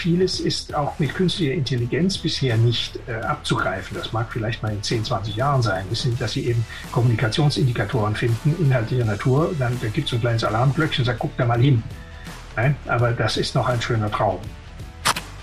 [0.00, 3.96] vieles ist auch mit künstlicher Intelligenz bisher nicht äh, abzugreifen.
[3.96, 8.56] Das mag vielleicht mal in 10, 20 Jahren sein, wissen, dass sie eben Kommunikationsindikatoren finden,
[8.58, 9.54] inhaltlicher Natur.
[9.58, 11.82] Dann da gibt es ein kleines Alarmglöckchen und sagt, guck da mal hin.
[12.56, 14.40] Nein, aber das ist noch ein schöner Traum.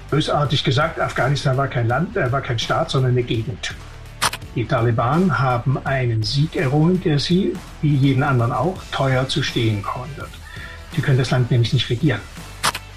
[0.10, 3.76] Bösartig gesagt, Afghanistan war kein Land, äh, war kein Staat, sondern eine Gegend.
[4.56, 7.54] Die Taliban haben einen Sieg errungen, der sie,
[7.84, 10.10] wie jeden anderen auch, teuer zu stehen kommen.
[10.96, 12.22] Sie können das Land nämlich nicht regieren.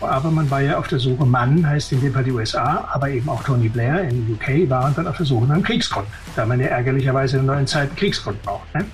[0.01, 3.11] Aber man war ja auf der Suche, Mann heißt in dem Fall die USA, aber
[3.11, 6.47] eben auch Tony Blair in UK waren dann auf der Suche nach einem Kriegsgrund, da
[6.47, 8.75] man ja ärgerlicherweise in neuen Zeiten Kriegsgrund braucht.
[8.75, 8.87] Ne?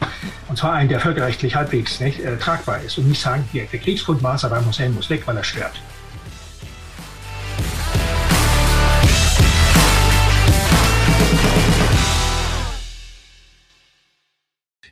[0.48, 3.79] Und zwar einen, der völkerrechtlich halbwegs nicht, äh, tragbar ist und nicht sagen, hier, der
[3.79, 5.80] Kriegsgrund war es, aber Hussein muss weg, weil er stört.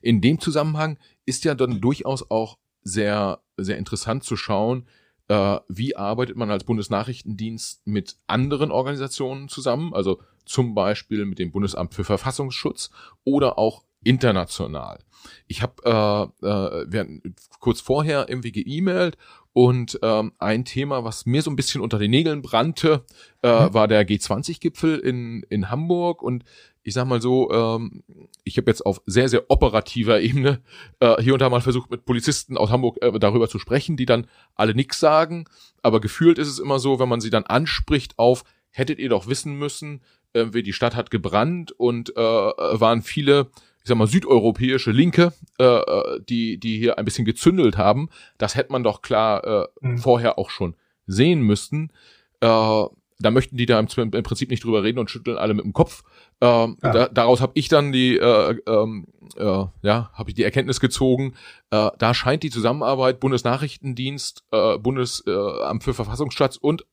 [0.01, 4.87] In dem Zusammenhang ist ja dann durchaus auch sehr, sehr interessant zu schauen,
[5.29, 11.53] äh, wie arbeitet man als Bundesnachrichtendienst mit anderen Organisationen zusammen, also zum Beispiel mit dem
[11.53, 12.91] Bundesamt für Verfassungsschutz
[13.25, 14.99] oder auch international.
[15.47, 17.21] Ich habe äh, äh,
[17.59, 19.17] kurz vorher irgendwie geemailt
[19.55, 23.05] und ähm, ein Thema, was mir so ein bisschen unter den Nägeln brannte,
[23.41, 23.75] äh, mhm.
[23.75, 26.23] war der G20-Gipfel in, in Hamburg.
[26.23, 26.45] Und
[26.83, 28.03] ich sag mal so, ähm,
[28.43, 30.61] ich habe jetzt auf sehr, sehr operativer Ebene
[30.99, 34.07] äh, hier und da mal versucht, mit Polizisten aus Hamburg äh, darüber zu sprechen, die
[34.07, 35.45] dann alle nix sagen.
[35.83, 39.29] Aber gefühlt ist es immer so, wenn man sie dann anspricht auf, hättet ihr doch
[39.29, 40.03] wissen müssen,
[40.33, 43.51] äh, wie die Stadt hat gebrannt und äh, waren viele
[43.85, 48.09] ich sag mal, südeuropäische Linke, äh, äh, die, die hier ein bisschen gezündelt haben.
[48.39, 49.99] Das hätte man doch klar äh, mhm.
[49.99, 50.75] vorher auch schon
[51.07, 51.93] sehen müssen.
[52.41, 55.67] Äh, da möchten die da im, im, Prinzip nicht drüber reden und schütteln alle mit
[55.67, 56.03] dem Kopf.
[56.41, 56.93] Ähm, ja.
[56.93, 59.43] da, daraus habe ich dann die, äh, ähm, äh,
[59.83, 61.35] ja, habe ich die Erkenntnis gezogen.
[61.71, 66.87] Äh, da scheint die Zusammenarbeit Bundesnachrichtendienst, äh, Bundesamt äh, für Verfassungsschutz und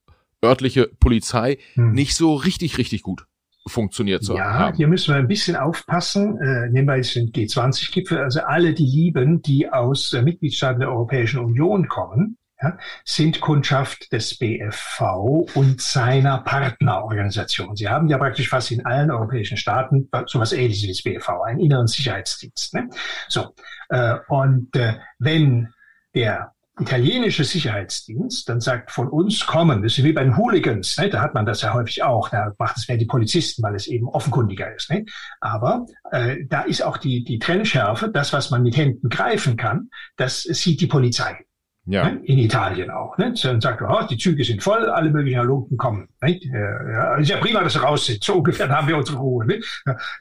[0.43, 1.93] örtliche Polizei hm.
[1.93, 3.27] nicht so richtig, richtig gut
[3.67, 4.71] funktioniert zu ja, haben.
[4.73, 6.39] Ja, hier müssen wir ein bisschen aufpassen.
[6.39, 8.19] Äh, nehmen wir jetzt den G20-Gipfel.
[8.19, 14.11] Also alle die Lieben, die aus äh, Mitgliedstaaten der Europäischen Union kommen, ja, sind Kundschaft
[14.11, 17.75] des BFV und seiner Partnerorganisation.
[17.75, 21.59] Sie haben ja praktisch fast in allen europäischen Staaten sowas ähnliches wie das BFV, einen
[21.59, 22.73] inneren Sicherheitsdienst.
[22.75, 22.89] Ne?
[23.27, 23.55] So,
[23.89, 25.73] äh, und äh, wenn
[26.13, 31.09] der italienische Sicherheitsdienst dann sagt, von uns kommen, das ist wie bei den Hooligans, ne?
[31.09, 33.87] da hat man das ja häufig auch, da macht es mehr die Polizisten, weil es
[33.87, 34.89] eben offenkundiger ist.
[34.89, 35.05] Ne?
[35.39, 39.89] Aber äh, da ist auch die, die Trennschärfe, das, was man mit Händen greifen kann,
[40.17, 41.45] das sieht die Polizei.
[41.85, 42.09] Ja.
[42.09, 42.21] Ne?
[42.25, 43.17] In Italien auch.
[43.17, 43.33] Ne?
[43.41, 46.09] Dann sagt, oh, die Züge sind voll, alle möglichen Halunken kommen.
[46.21, 46.39] Ne?
[46.43, 48.23] Ja, ist ja prima, dass sie raus sind.
[48.23, 49.45] So ungefähr haben wir unsere Ruhe.
[49.45, 49.61] Ne?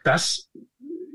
[0.04, 0.48] Das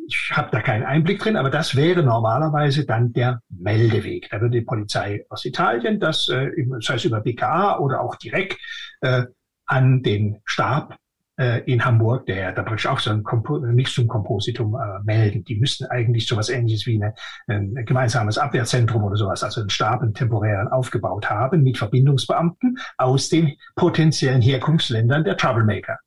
[0.07, 4.29] ich habe da keinen Einblick drin, aber das wäre normalerweise dann der Meldeweg.
[4.29, 6.49] Da würde die Polizei aus Italien das, äh,
[6.79, 8.59] sei es über BKA oder auch direkt
[9.01, 9.23] äh,
[9.65, 10.97] an den Stab
[11.37, 15.43] äh, in Hamburg, der da praktisch auch so ein Kompo zum Kompositum äh, melden.
[15.43, 17.13] Die müssten eigentlich sowas ähnliches wie eine,
[17.47, 23.29] ein gemeinsames Abwehrzentrum oder sowas, also einen Stab, einen temporären aufgebaut haben mit Verbindungsbeamten aus
[23.29, 25.97] den potenziellen Herkunftsländern der Troublemaker.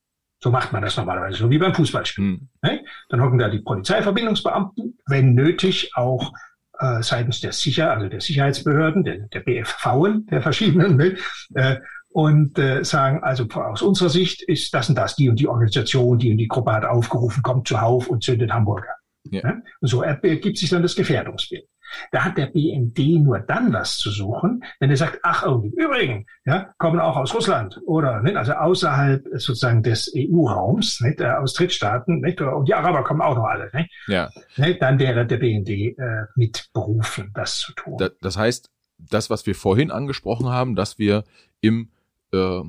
[0.41, 2.25] So macht man das normalerweise, so wie beim Fußballspiel.
[2.25, 2.49] Mhm.
[2.63, 2.85] Ne?
[3.09, 6.33] Dann hocken da die Polizeiverbindungsbeamten, wenn nötig auch
[6.79, 11.17] äh, seitens der Sicher, also der Sicherheitsbehörden, der, der BFV, der verschiedenen, ne?
[11.55, 11.77] äh,
[12.11, 16.19] und äh, sagen, also aus unserer Sicht ist das und das, die und die Organisation,
[16.19, 18.95] die und die Gruppe hat aufgerufen, kommt zuhauf und zündet Hamburger.
[19.31, 19.47] Ja.
[19.47, 19.63] Ne?
[19.81, 21.65] Und so ergibt sich dann das Gefährdungsbild.
[22.13, 25.73] Da hat der BND nur dann was zu suchen, wenn er sagt, ach, oh, im
[25.73, 31.31] Übrigen, ja, kommen auch aus Russland oder, nicht, also außerhalb sozusagen des EU-Raums, nicht, äh,
[31.31, 34.31] aus Drittstaaten, nicht, und die Araber kommen auch noch alle, nicht, ja.
[34.57, 35.95] nicht, dann wäre der BND äh,
[36.35, 37.97] mit berufen, das zu tun.
[38.21, 41.25] das heißt, das, was wir vorhin angesprochen haben, dass wir
[41.61, 41.91] im
[42.33, 42.63] äh,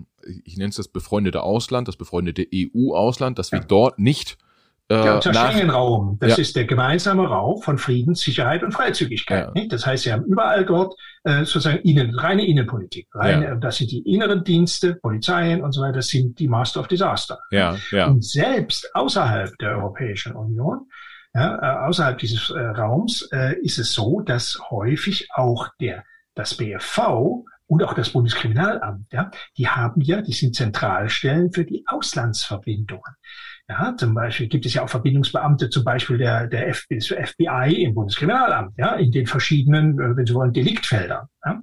[0.43, 4.37] ich nenne es das befreundete Ausland, das befreundete EU-Ausland, dass wir dort nicht
[4.91, 6.37] ja, der Schengen-Raum, das ja.
[6.41, 9.51] ist der gemeinsame Raum von Frieden, Sicherheit und Freizügigkeit.
[9.53, 9.63] Ja.
[9.69, 13.07] Das heißt, sie haben überall dort äh, sozusagen innen, reine Innenpolitik.
[13.13, 13.55] Reine, ja.
[13.55, 17.37] Das sind die inneren Dienste, Polizeien und so weiter, das sind die Master of Disaster.
[17.51, 18.07] Ja, ja.
[18.07, 20.87] Und selbst außerhalb der Europäischen Union,
[21.35, 26.03] ja, äh, außerhalb dieses äh, Raums, äh, ist es so, dass häufig auch der
[26.33, 31.83] das BFV und auch das Bundeskriminalamt, ja, die haben ja, die sind Zentralstellen für die
[31.85, 33.15] Auslandsverbindungen.
[33.69, 38.73] Ja, zum Beispiel gibt es ja auch Verbindungsbeamte, zum Beispiel der, der FBI im Bundeskriminalamt,
[38.77, 41.27] ja, in den verschiedenen, äh, wenn Sie wollen, Deliktfeldern.
[41.45, 41.61] Ja.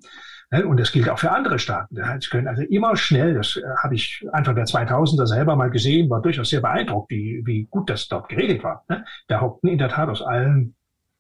[0.65, 1.97] Und das gilt auch für andere Staaten.
[2.21, 6.09] Sie können also immer schnell, das äh, habe ich Anfang der 2000er selber mal gesehen,
[6.09, 8.85] war durchaus sehr beeindruckt, wie, wie gut das dort geregelt war.
[9.27, 10.77] Da hockten in der Tat aus allen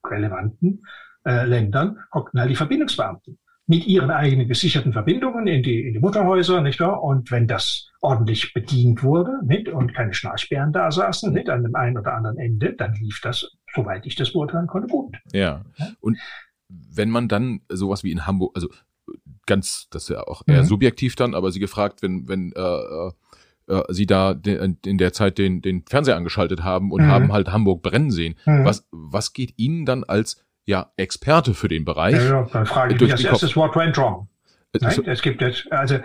[0.08, 0.84] relevanten
[1.26, 3.38] äh, Ländern, hockten halt die Verbindungsbeamten.
[3.66, 7.02] Mit ihren eigenen gesicherten Verbindungen in die, in die Mutterhäuser, nicht wahr?
[7.02, 9.68] Und wenn das ordentlich bedient wurde, nicht?
[9.68, 11.48] Und keine Schnarchbären da saßen, nicht?
[11.48, 15.16] An dem einen oder anderen Ende, dann lief das, soweit ich das beurteilen konnte, gut.
[15.32, 15.62] Ja.
[16.00, 16.18] Und
[16.68, 18.68] wenn man dann sowas wie in Hamburg, also
[19.46, 20.66] ganz, das ist ja auch eher mhm.
[20.66, 23.12] subjektiv dann, aber sie gefragt, wenn, wenn äh, äh,
[23.68, 27.08] äh sie da in der Zeit den, den Fernseher angeschaltet haben und mhm.
[27.08, 28.36] haben halt Hamburg brennen sehen.
[28.44, 28.64] Mhm.
[28.64, 32.16] Was, was geht Ihnen dann als ja, Experte für den Bereich.
[32.16, 34.28] Ja, ja dann frage ich mich als erstes, what went wrong?
[34.78, 35.98] Nein, es gibt jetzt, also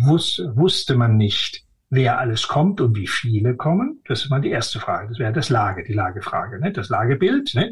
[0.00, 4.00] wus, wusste man nicht, wer alles kommt und wie viele kommen.
[4.08, 5.08] Das ist mal die erste Frage.
[5.08, 6.72] Das wäre das Lage, die Lagefrage, ne?
[6.72, 7.54] das Lagebild.
[7.54, 7.70] Ne?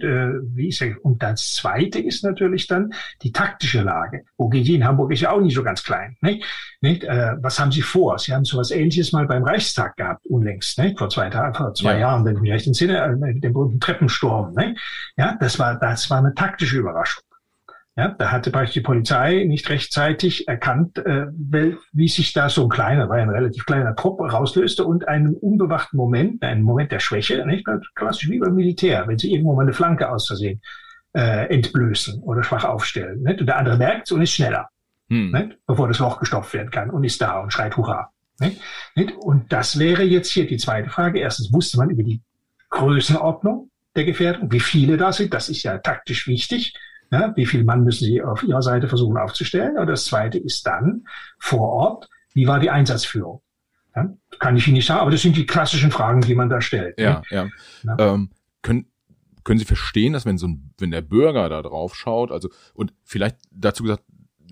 [0.55, 0.97] Wie ist er?
[1.05, 4.25] Und das zweite ist natürlich dann die taktische Lage.
[4.37, 6.17] OGG in Hamburg ist ja auch nicht so ganz klein.
[6.21, 6.41] Ne?
[6.81, 7.01] Ne?
[7.41, 8.19] Was haben Sie vor?
[8.19, 10.95] Sie haben sowas Ähnliches mal beim Reichstag gehabt, unlängst, ne?
[10.97, 12.01] vor zwei Tagen, vor zwei ja.
[12.01, 14.53] Jahren, wenn ich mich recht entsinne, äh, den berühmten Treppensturm.
[14.55, 14.77] Ne?
[15.17, 17.25] Ja, das war, das war eine taktische Überraschung.
[17.97, 21.27] Ja, da hatte praktisch die Polizei nicht rechtzeitig erkannt, äh,
[21.93, 25.35] wie sich da so ein kleiner, war ja ein relativ kleiner Trupp rauslöste und einen
[25.35, 27.65] unbewachten Moment, einen Moment der Schwäche, nicht
[27.95, 30.61] klassisch wie beim Militär, wenn sie irgendwo mal eine Flanke aus Versehen
[31.15, 33.23] äh, entblößen oder schwach aufstellen.
[33.23, 33.41] Nicht?
[33.41, 34.69] Und der andere merkt und ist schneller,
[35.09, 35.31] hm.
[35.31, 35.59] nicht?
[35.65, 38.11] bevor das Loch gestopft werden kann und ist da und schreit Hurra.
[38.41, 38.61] Nicht?
[38.97, 39.15] Nicht?
[39.19, 41.21] Und das wäre jetzt hier die zweite Frage.
[41.21, 42.21] Erstens wusste man über die
[42.71, 46.75] Größenordnung der Gefährdung, wie viele da sind, das ist ja taktisch wichtig.
[47.11, 49.79] Ja, wie viel Mann müssen Sie auf Ihrer Seite versuchen aufzustellen?
[49.79, 51.05] Und das Zweite ist dann
[51.39, 53.41] vor Ort, wie war die Einsatzführung?
[53.95, 56.61] Ja, kann ich Ihnen nicht sagen, aber das sind die klassischen Fragen, die man da
[56.61, 56.99] stellt.
[56.99, 57.23] Ja, ne?
[57.31, 57.49] ja.
[57.85, 58.15] ja.
[58.15, 58.31] Ähm,
[58.63, 58.87] können,
[59.45, 62.93] können Sie verstehen, dass wenn so ein, wenn der Bürger da drauf schaut, also und
[63.05, 64.03] vielleicht dazu gesagt,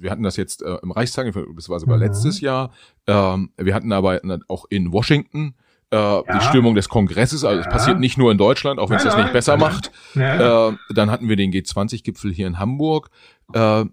[0.01, 2.03] wir hatten das jetzt äh, im Reichstag, das war sogar mhm.
[2.03, 2.73] letztes Jahr,
[3.07, 5.55] ähm, wir hatten aber auch in Washington
[5.93, 6.23] äh, ja.
[6.23, 7.45] die Stimmung des Kongresses.
[7.45, 9.93] Also es passiert nicht nur in Deutschland, auch wenn es das nicht besser macht.
[10.15, 13.11] Äh, dann hatten wir den G20-Gipfel hier in Hamburg.
[13.53, 13.85] Äh,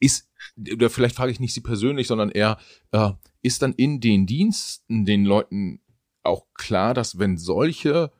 [0.00, 0.28] ist,
[0.72, 2.58] oder vielleicht frage ich nicht Sie persönlich, sondern eher,
[2.92, 3.10] äh,
[3.42, 5.80] ist dann in den Diensten den Leuten
[6.22, 8.10] auch klar, dass wenn solche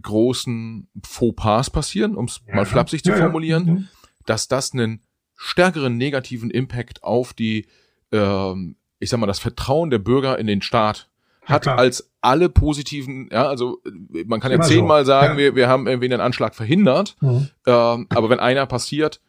[0.00, 2.54] großen Fauxpas passieren, um es ja.
[2.56, 3.88] mal flapsig zu formulieren, mhm.
[4.24, 5.02] dass das einen
[5.36, 7.66] stärkeren negativen Impact auf die,
[8.10, 11.10] ähm, ich sag mal, das Vertrauen der Bürger in den Staat
[11.44, 13.80] hat ja, als alle positiven, ja, also
[14.26, 15.08] man kann ja zehnmal so.
[15.08, 15.38] sagen, ja.
[15.38, 17.48] wir, wir haben irgendwie einen Anschlag verhindert, mhm.
[17.66, 19.20] ähm, aber wenn einer passiert,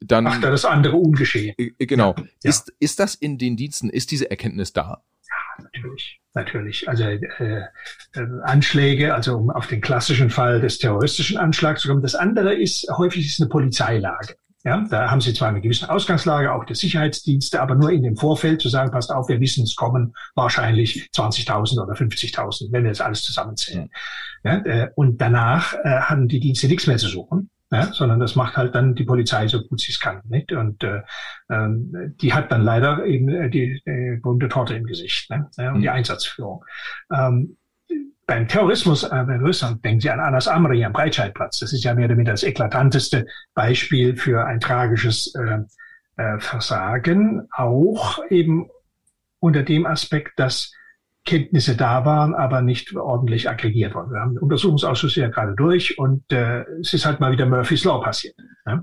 [0.00, 1.54] dann macht er das andere ungeschehen.
[1.58, 2.14] Äh, genau.
[2.16, 2.24] Ja.
[2.42, 5.02] Ist, ist das in den Diensten, ist diese Erkenntnis da?
[5.28, 6.88] Ja, natürlich, natürlich.
[6.88, 7.66] Also äh, äh,
[8.42, 12.02] Anschläge, also um auf den klassischen Fall des terroristischen Anschlags zu kommen.
[12.02, 14.36] Das andere ist, häufig ist eine Polizeilage.
[14.62, 18.16] Ja, da haben sie zwar eine gewisse Ausgangslage, auch der Sicherheitsdienste, aber nur in dem
[18.16, 22.90] Vorfeld zu sagen, passt auf, wir wissen, es kommen wahrscheinlich 20.000 oder 50.000, wenn wir
[22.90, 23.88] das alles zusammenzählen.
[24.44, 27.50] Ja, äh, und danach äh, haben die Dienste nichts mehr zu suchen.
[27.72, 30.22] Ja, sondern das macht halt dann die Polizei so gut sie es kann.
[30.28, 30.50] Nicht?
[30.50, 31.02] Und äh,
[31.48, 35.48] ähm, die hat dann leider eben äh, die, die bunte Torte im Gesicht ne?
[35.56, 35.80] und mhm.
[35.80, 36.64] die Einsatzführung.
[37.12, 37.58] Ähm,
[38.30, 41.58] beim Terrorismus, äh, denken Sie an Anas Amri am Breitscheidplatz.
[41.58, 45.58] Das ist ja mehr oder weniger das eklatanteste Beispiel für ein tragisches äh,
[46.16, 47.48] äh, Versagen.
[47.50, 48.68] Auch eben
[49.40, 50.72] unter dem Aspekt, dass
[51.24, 54.12] Kenntnisse da waren, aber nicht ordentlich aggregiert worden.
[54.12, 57.82] Wir haben den Untersuchungsausschuss ja gerade durch und äh, es ist halt mal wieder Murphy's
[57.82, 58.36] Law passiert.
[58.64, 58.80] Ja?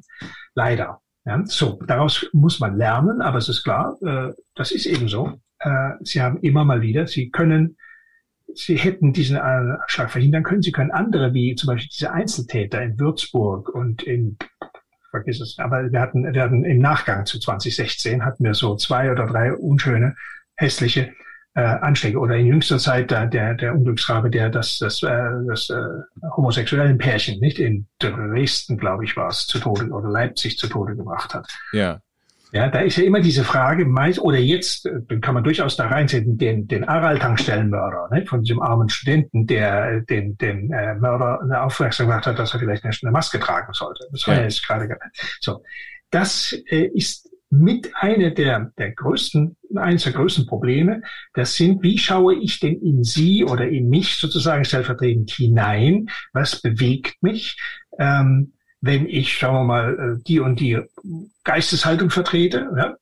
[0.55, 0.99] Leider.
[1.23, 1.41] Ja?
[1.45, 5.39] So, daraus muss man lernen, aber es ist klar, äh, das ist eben so.
[5.59, 7.77] Äh, Sie haben immer mal wieder, Sie können
[8.53, 10.61] sie hätten diesen Anschlag verhindern können.
[10.61, 14.37] Sie können andere, wie zum Beispiel diese Einzeltäter in Würzburg und in
[15.09, 19.11] vergiss es, aber wir hatten, wir hatten im Nachgang zu 2016 hatten wir so zwei
[19.11, 20.15] oder drei unschöne,
[20.55, 21.13] hässliche
[21.55, 25.69] äh, Anschläge oder in jüngster Zeit da, der der Unglücksrabe, der das das äh, das
[25.69, 25.75] äh,
[26.35, 30.95] homosexuellen Pärchen nicht in Dresden, glaube ich, war es zu Tode oder Leipzig zu Tode
[30.95, 31.47] gebracht hat.
[31.71, 31.99] Ja.
[32.51, 35.75] Ja, da ist ja immer diese Frage, meist, oder jetzt, äh, dann kann man durchaus
[35.75, 40.95] da reinsetzen, den, den Aral-Tankstellenmörder, ne, von diesem armen Studenten, der äh, den, den äh,
[40.95, 44.05] Mörder eine Aufmerksam gemacht hat, dass er vielleicht eine Maske tragen sollte.
[44.11, 44.87] Das war ja, jetzt gerade
[45.41, 45.63] so.
[46.09, 51.01] Das äh, ist mit einer der, der größten, eines der größten Probleme.
[51.33, 56.09] Das sind, wie schaue ich denn in Sie oder in mich sozusagen stellvertretend hinein?
[56.33, 57.57] Was bewegt mich?
[57.99, 60.79] Ähm, wenn ich, schauen wir mal, äh, die und die
[61.43, 62.95] Geisteshaltung vertrete, ja,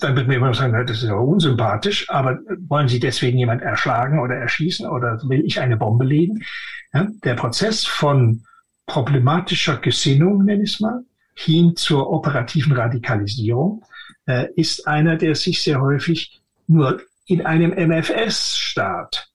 [0.00, 4.18] dann wird mir immer sagen, das ist aber unsympathisch, aber wollen Sie deswegen jemand erschlagen
[4.18, 6.42] oder erschießen oder will ich eine Bombe legen?
[6.92, 8.44] Ja, der Prozess von
[8.86, 13.84] problematischer Gesinnung, nenne ich es mal, hin zur operativen Radikalisierung,
[14.26, 19.30] äh, ist einer, der sich sehr häufig nur in einem MFS-Staat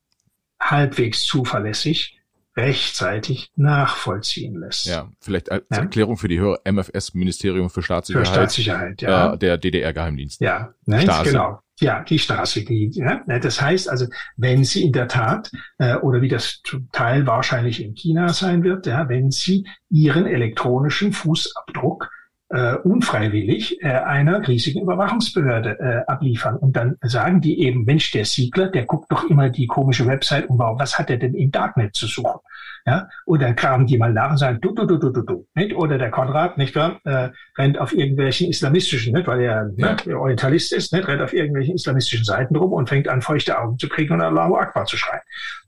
[0.59, 2.16] halbwegs zuverlässig
[2.57, 4.87] rechtzeitig nachvollziehen lässt.
[4.87, 5.77] Ja, vielleicht als ja?
[5.77, 8.27] Erklärung für die Hörer MFS, Ministerium für Staatssicherheit.
[8.27, 9.33] Für Staatssicherheit, ja.
[9.33, 10.41] Äh, der DDR-Geheimdienst.
[10.41, 11.59] Ja, ne, genau.
[11.79, 12.65] Ja, die Stasi.
[12.65, 16.61] Die, ja, ne, das heißt also, wenn Sie in der Tat, äh, oder wie das
[16.63, 22.09] zum Teil wahrscheinlich in China sein wird, ja, wenn Sie Ihren elektronischen Fußabdruck
[22.49, 26.55] äh, unfreiwillig äh, einer riesigen Überwachungsbehörde äh, abliefern.
[26.55, 30.49] Und dann sagen die eben, Mensch, der Siegler, der guckt doch immer die komische Website
[30.49, 32.39] um, was hat er denn im Darknet zu suchen?
[32.85, 35.47] Ja, und dann kramen die mal nach und sagen, du, du, du, du, du, du,
[35.55, 35.75] nicht?
[35.75, 39.97] Oder der Konrad, nicht wahr, äh, rennt auf irgendwelchen islamistischen, nicht, weil er ja.
[40.05, 43.77] ne, Orientalist ist, nicht, rennt auf irgendwelchen islamistischen Seiten rum und fängt an, feuchte Augen
[43.77, 45.21] zu kriegen und Allahu Akbar zu schreien.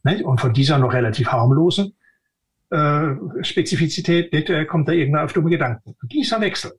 [0.03, 0.24] Nicht?
[0.24, 1.93] Und von dieser noch relativ harmlosen
[2.71, 5.95] äh, Spezifizität nicht, äh, kommt da irgendwann auf dumme Gedanken.
[6.03, 6.71] Dieser Wechsel.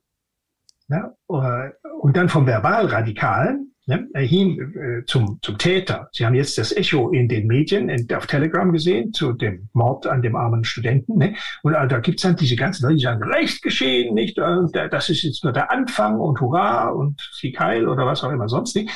[0.90, 1.70] Äh,
[2.00, 6.08] und dann vom Verbalradikalen ne, hin äh, zum, zum Täter.
[6.12, 10.06] Sie haben jetzt das Echo in den Medien, in, auf Telegram gesehen, zu dem Mord
[10.06, 11.18] an dem armen Studenten.
[11.18, 11.34] Ne?
[11.62, 14.38] Und äh, da gibt's dann diese ganzen Leute, die sagen, Recht geschehen, nicht?
[14.38, 18.24] Und, äh, das ist jetzt nur der Anfang und Hurra und Sieg Heil oder was
[18.24, 18.90] auch immer sonst nicht.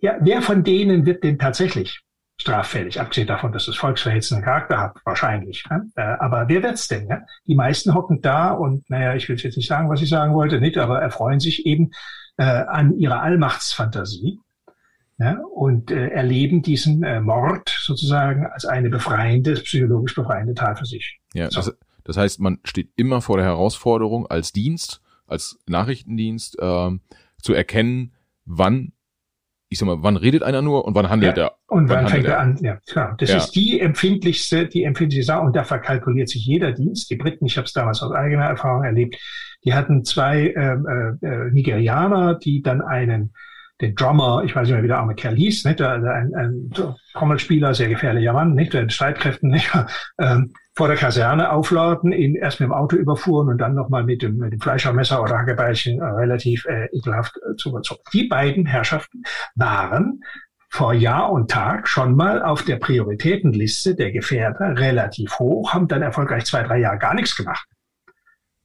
[0.00, 2.03] Ja, wer von denen wird denn tatsächlich
[2.36, 5.64] straffällig, abgesehen davon, dass es volksverhetzenden Charakter hat, wahrscheinlich.
[5.70, 5.88] Ne?
[5.94, 7.06] Äh, aber wer wird's denn?
[7.06, 7.26] Ne?
[7.46, 10.60] Die meisten hocken da und, naja, ich will jetzt nicht sagen, was ich sagen wollte,
[10.60, 11.90] nicht, aber erfreuen sich eben
[12.36, 14.40] äh, an ihrer Allmachtsfantasie
[15.18, 20.86] ja, und äh, erleben diesen äh, Mord sozusagen als eine befreiende, psychologisch befreiende Tat für
[20.86, 21.20] sich.
[21.34, 21.60] Ja, so.
[21.60, 26.90] das, das heißt, man steht immer vor der Herausforderung als Dienst, als Nachrichtendienst, äh,
[27.40, 28.12] zu erkennen,
[28.44, 28.92] wann
[29.74, 31.52] ich sag mal, wann redet einer nur und wann handelt ja, er?
[31.66, 32.56] Und wann, wann fängt er an?
[32.62, 33.16] Ja, klar.
[33.18, 33.38] Das ja.
[33.38, 37.10] ist die empfindlichste, die empfindlichste Sache und da verkalkuliert sich jeder Dienst.
[37.10, 39.16] Die Briten, ich habe es damals aus eigener Erfahrung erlebt,
[39.64, 43.34] die hatten zwei ähm, äh, äh, Nigerianer, die dann einen
[43.80, 45.82] den Drummer, ich weiß nicht mehr, wie der arme Kerl hieß, nicht?
[45.82, 46.70] Ein, ein, ein
[47.12, 48.72] Trommelspieler, sehr gefährlicher Mann, nicht?
[48.72, 49.70] Den Streitkräften, nicht?
[50.20, 54.22] Ähm, vor der Kaserne aufladen, ihn erst mit dem Auto überfuhren und dann nochmal mit
[54.22, 58.02] dem, mit dem Fleischermesser oder Hackebeinchen äh, relativ äh, ekelhaft äh, zu überzogen.
[58.12, 59.22] Die beiden Herrschaften
[59.54, 60.20] waren
[60.68, 66.02] vor Jahr und Tag schon mal auf der Prioritätenliste der Gefährder relativ hoch, haben dann
[66.02, 67.68] erfolgreich zwei, drei Jahre gar nichts gemacht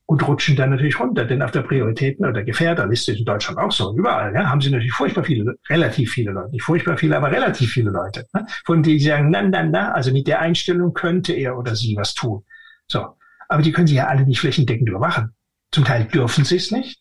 [0.10, 1.24] und rutschen dann natürlich runter.
[1.24, 4.72] Denn auf der Prioritäten- oder Gefährderliste ist in Deutschland auch so, überall, ja, haben sie
[4.72, 8.82] natürlich furchtbar viele, relativ viele Leute, nicht furchtbar viele, aber relativ viele Leute, ne, von
[8.82, 12.16] denen sie sagen, na, na, na, also mit der Einstellung könnte er oder sie was
[12.16, 12.44] tun.
[12.88, 13.06] So.
[13.50, 15.36] Aber die können sie ja alle nicht flächendeckend überwachen.
[15.72, 17.00] Zum Teil dürfen sie es nicht.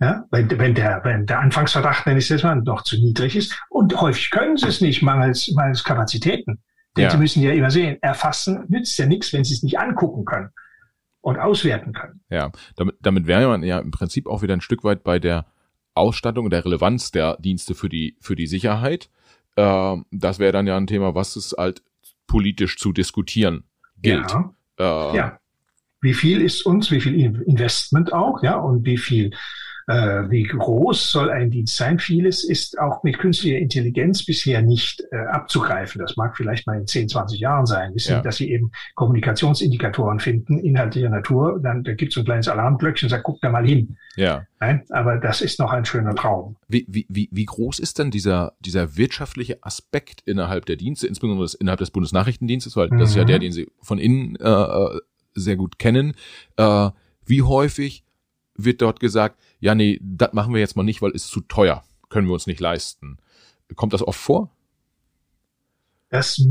[0.00, 3.36] Ja, wenn, wenn, der, wenn der Anfangsverdacht, nenne ich es jetzt mal, noch zu niedrig
[3.36, 3.56] ist.
[3.70, 6.60] Und häufig können sie es nicht, mangels, mangels Kapazitäten.
[6.96, 7.10] Denn ja.
[7.10, 10.50] sie müssen ja immer sehen, erfassen nützt ja nichts, wenn sie es nicht angucken können
[11.22, 12.20] und auswerten kann.
[12.28, 15.46] Ja, damit, damit wäre man ja im Prinzip auch wieder ein Stück weit bei der
[15.94, 19.08] Ausstattung und der Relevanz der Dienste für die, für die Sicherheit.
[19.56, 21.82] Äh, das wäre dann ja ein Thema, was es halt
[22.26, 23.64] politisch zu diskutieren
[23.98, 24.30] gilt.
[24.30, 24.54] Ja.
[24.78, 25.38] Äh, ja.
[26.00, 29.30] Wie viel ist uns, wie viel Investment auch, ja, und wie viel
[29.86, 31.98] äh, wie groß soll ein Dienst sein?
[31.98, 36.00] Vieles ist auch mit künstlicher Intelligenz bisher nicht äh, abzugreifen.
[36.00, 38.20] Das mag vielleicht mal in 10, 20 Jahren sein, wissen, ja.
[38.20, 41.60] dass sie eben Kommunikationsindikatoren finden, inhaltlicher Natur.
[41.62, 43.96] Dann da gibt es ein kleines Alarmglöckchen und sagt, guck da mal hin.
[44.16, 44.46] Ja.
[44.60, 46.56] Nein, aber das ist noch ein schöner Traum.
[46.68, 51.44] Wie, wie, wie, wie groß ist denn dieser, dieser wirtschaftliche Aspekt innerhalb der Dienste, insbesondere
[51.44, 52.98] das, innerhalb des Bundesnachrichtendienstes, weil mhm.
[52.98, 53.42] das ist ja der, mhm.
[53.42, 55.00] den Sie von innen äh, äh,
[55.34, 56.14] sehr gut kennen.
[56.56, 56.90] Äh,
[57.24, 58.04] wie häufig
[58.56, 61.84] wird dort gesagt, ja, nee, das machen wir jetzt mal nicht, weil es zu teuer,
[62.10, 63.18] können wir uns nicht leisten.
[63.76, 64.50] Kommt das oft vor?
[66.10, 66.44] Das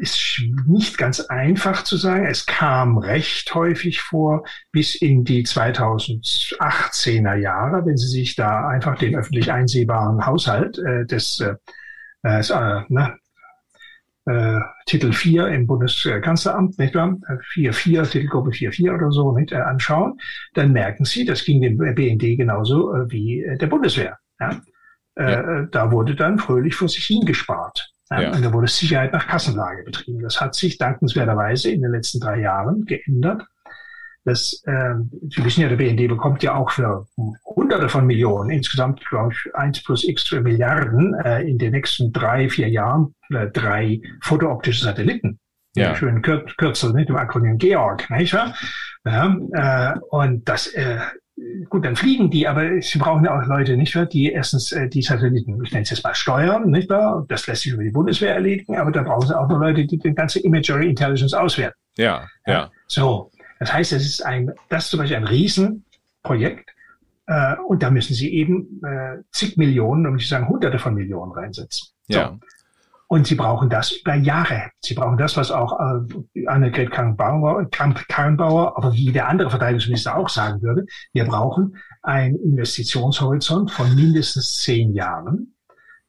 [0.00, 2.24] ist nicht ganz einfach zu sagen.
[2.24, 8.98] Es kam recht häufig vor bis in die 2018er Jahre, wenn Sie sich da einfach
[8.98, 11.56] den öffentlich einsehbaren Haushalt äh, des äh,
[12.22, 13.18] äh, ne,
[14.28, 17.16] äh, Titel 4 im Bundeskanzleramt, nicht wahr?
[17.54, 20.18] 4.4, Titelgruppe 4.4 oder so, nicht, äh, anschauen,
[20.54, 24.18] dann merken Sie, das ging dem BND genauso äh, wie äh, der Bundeswehr.
[24.38, 24.60] Ja?
[25.16, 25.62] Äh, ja.
[25.70, 27.90] Da wurde dann fröhlich vor sich hingespart.
[28.10, 28.32] Ja.
[28.32, 30.22] Und da wurde Sicherheit nach Kassenlage betrieben.
[30.22, 33.46] Das hat sich dankenswerterweise in den letzten drei Jahren geändert
[34.24, 34.94] das, äh,
[35.30, 37.06] Sie wissen ja, der BND bekommt ja auch für
[37.44, 42.48] Hunderte von Millionen, insgesamt glaube ich eins plus x Milliarden äh, in den nächsten drei,
[42.48, 45.38] vier Jahren äh, drei fotooptische Satelliten.
[45.76, 45.94] Ja.
[45.94, 48.54] Schönen Kür Kürzel mit dem Akronym Georg, nicht wahr?
[49.04, 50.98] Ja, äh, und das, äh,
[51.68, 54.88] gut, dann fliegen die, aber sie brauchen ja auch Leute, nicht wahr, die erstens äh,
[54.88, 57.24] die Satelliten, ich nenne es jetzt mal steuern, nicht wahr?
[57.28, 59.98] Das lässt sich über die Bundeswehr erledigen, aber da brauchen sie auch noch Leute, die
[59.98, 61.76] den ganze Imagery Intelligence auswerten.
[61.96, 62.52] Ja, ja.
[62.52, 62.70] ja.
[62.86, 63.30] So.
[63.58, 66.70] Das heißt, es ist ein, das ist zum Beispiel ein Riesenprojekt.
[67.26, 70.94] Äh, und da müssen sie eben äh, zig Millionen, um nicht zu sagen Hunderte von
[70.94, 71.88] Millionen reinsetzen.
[72.08, 72.18] So.
[72.18, 72.38] Ja.
[73.10, 74.70] Und sie brauchen das über Jahre.
[74.80, 80.60] Sie brauchen das, was auch äh, Annegret Kramp-Karrenbauer, aber wie der andere Verteidigungsminister auch sagen
[80.60, 80.84] würde.
[81.14, 85.54] Wir brauchen einen Investitionshorizont von mindestens zehn Jahren,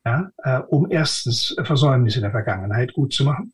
[0.06, 3.54] ja, äh, um erstens Versäumnisse in der Vergangenheit gut zu machen.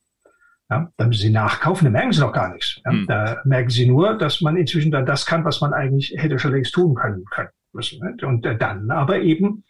[0.70, 2.82] Ja, dann müssen sie nachkaufen, dann merken sie noch gar nichts.
[2.84, 3.06] Ja, hm.
[3.08, 6.54] Da merken sie nur, dass man inzwischen dann das kann, was man eigentlich hätte schon
[6.54, 8.04] längst tun können, können müssen.
[8.04, 8.24] Nicht?
[8.24, 9.64] Und äh, dann aber eben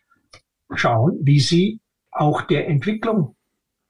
[0.74, 3.36] schauen, wie sie auch der Entwicklung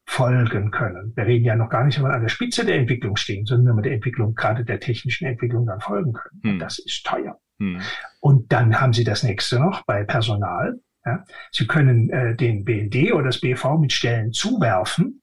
[0.08, 1.14] folgen können.
[1.16, 3.68] Wir reden ja noch gar nicht, wenn wir an der Spitze der Entwicklung stehen, sondern
[3.68, 6.42] wenn wir der Entwicklung, gerade der technischen Entwicklung dann folgen können.
[6.42, 6.52] Hm.
[6.54, 7.40] Und das ist teuer.
[7.60, 7.82] Hm.
[8.20, 10.80] Und dann haben Sie das nächste noch bei Personal.
[11.06, 11.24] Ja.
[11.52, 15.22] Sie können äh, den BND oder das BV mit Stellen zuwerfen.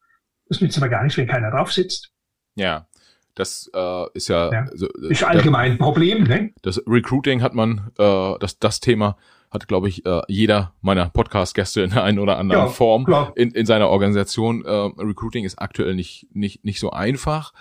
[0.53, 2.11] Das nützt aber gar nichts, wenn keiner drauf sitzt.
[2.57, 2.87] Ja.
[3.35, 4.67] Das äh, ist ja, ja.
[4.75, 6.25] So, ist allgemein ein Problem.
[6.25, 6.53] Ne?
[6.61, 9.17] Das Recruiting hat man, äh, das, das Thema
[9.51, 13.53] hat, glaube ich, äh, jeder meiner Podcast-Gäste in der einen oder anderen ja, Form in,
[13.53, 14.63] in seiner Organisation.
[14.67, 17.55] Äh, Recruiting ist aktuell nicht, nicht, nicht so einfach.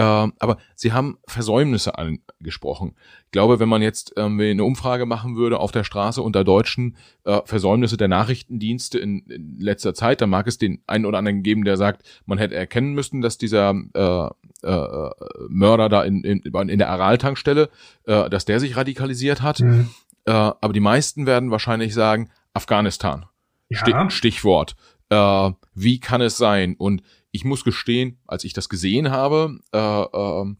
[0.00, 2.94] Äh, aber Sie haben Versäumnisse angesprochen.
[3.26, 6.96] Ich glaube, wenn man jetzt ähm, eine Umfrage machen würde auf der Straße unter Deutschen
[7.24, 11.42] äh, Versäumnisse der Nachrichtendienste in, in letzter Zeit, dann mag es den einen oder anderen
[11.42, 15.10] geben, der sagt, man hätte erkennen müssen, dass dieser äh, äh,
[15.50, 17.68] Mörder da in, in, in der Aral-Tankstelle,
[18.06, 19.60] äh, dass der sich radikalisiert hat.
[19.60, 19.90] Mhm.
[20.24, 23.26] Äh, aber die meisten werden wahrscheinlich sagen, Afghanistan.
[23.68, 24.08] Ja.
[24.08, 24.76] Stichwort.
[25.10, 26.74] Äh, wie kann es sein?
[26.78, 30.54] Und ich muss gestehen, als ich das gesehen habe, äh, äh,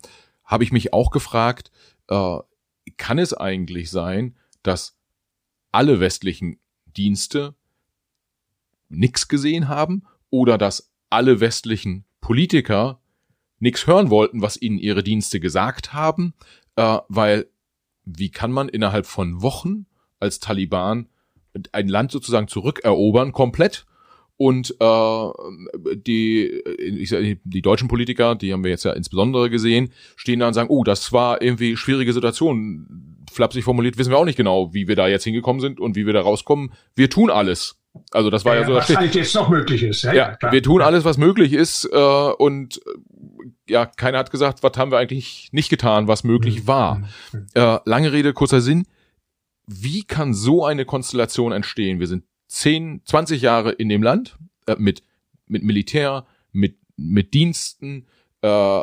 [0.44, 1.70] habe ich mich auch gefragt,
[2.08, 2.38] äh,
[2.96, 4.96] kann es eigentlich sein, dass
[5.72, 7.54] alle westlichen Dienste
[8.88, 13.00] nichts gesehen haben oder dass alle westlichen Politiker
[13.58, 16.34] nichts hören wollten, was ihnen ihre Dienste gesagt haben,
[16.76, 17.48] äh, weil
[18.04, 19.86] wie kann man innerhalb von Wochen
[20.18, 21.08] als Taliban
[21.72, 23.86] ein Land sozusagen zurückerobern, komplett?
[24.40, 25.30] Und äh,
[25.96, 26.46] die,
[26.78, 30.54] ich sag, die deutschen Politiker, die haben wir jetzt ja insbesondere gesehen, stehen da und
[30.54, 33.18] sagen, oh, das war irgendwie schwierige Situation.
[33.30, 36.06] Flapsig formuliert, wissen wir auch nicht genau, wie wir da jetzt hingekommen sind und wie
[36.06, 36.72] wir da rauskommen.
[36.96, 37.82] Wir tun alles.
[38.12, 38.74] Also das war ja, ja so.
[38.76, 40.04] Was halt jetzt noch möglich ist.
[40.04, 41.84] Ja, ja, ja wir tun alles, was möglich ist.
[41.92, 41.98] Äh,
[42.38, 42.80] und
[43.68, 46.66] ja, keiner hat gesagt, was haben wir eigentlich nicht getan, was möglich mhm.
[46.66, 46.94] war.
[46.94, 47.46] Mhm.
[47.52, 48.86] Äh, lange Rede, kurzer Sinn.
[49.66, 52.00] Wie kann so eine Konstellation entstehen?
[52.00, 54.36] Wir sind 10, 20 Jahre in dem Land
[54.66, 55.02] äh, mit,
[55.46, 58.06] mit Militär, mit, mit Diensten.
[58.42, 58.82] Äh,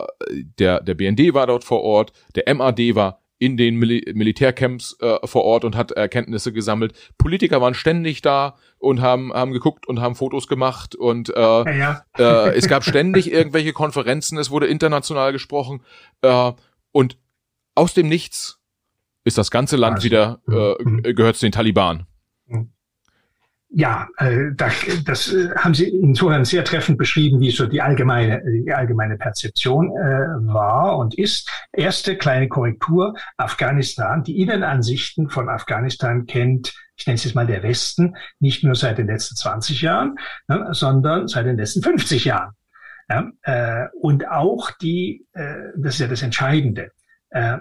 [0.59, 5.25] der, der BND war dort vor Ort, der MAD war in den Mil Militärcamps äh,
[5.27, 6.93] vor Ort und hat Erkenntnisse gesammelt.
[7.17, 12.03] Politiker waren ständig da und haben, haben geguckt und haben Fotos gemacht und äh, ja,
[12.17, 12.47] ja.
[12.47, 15.83] äh, es gab ständig irgendwelche Konferenzen, es wurde international gesprochen
[16.21, 16.51] äh,
[16.91, 17.17] und
[17.75, 18.59] aus dem Nichts
[19.23, 21.03] ist das ganze Land also, wieder, äh, mhm.
[21.03, 22.07] gehört zu den Taliban.
[23.69, 28.41] Ja, äh, das, das äh, haben Sie insofern sehr treffend beschrieben, wie so die allgemeine,
[28.45, 31.49] die allgemeine Perzeption äh, war und ist.
[31.73, 34.23] Erste kleine Korrektur, Afghanistan.
[34.23, 38.99] Die Innenansichten von Afghanistan kennt, ich nenne es jetzt mal der Westen, nicht nur seit
[38.99, 40.15] den letzten 20 Jahren,
[40.47, 42.53] ne, sondern seit den letzten 50 Jahren.
[43.09, 46.91] Ja, äh, und auch die, äh, das ist ja das Entscheidende,
[47.29, 47.57] äh,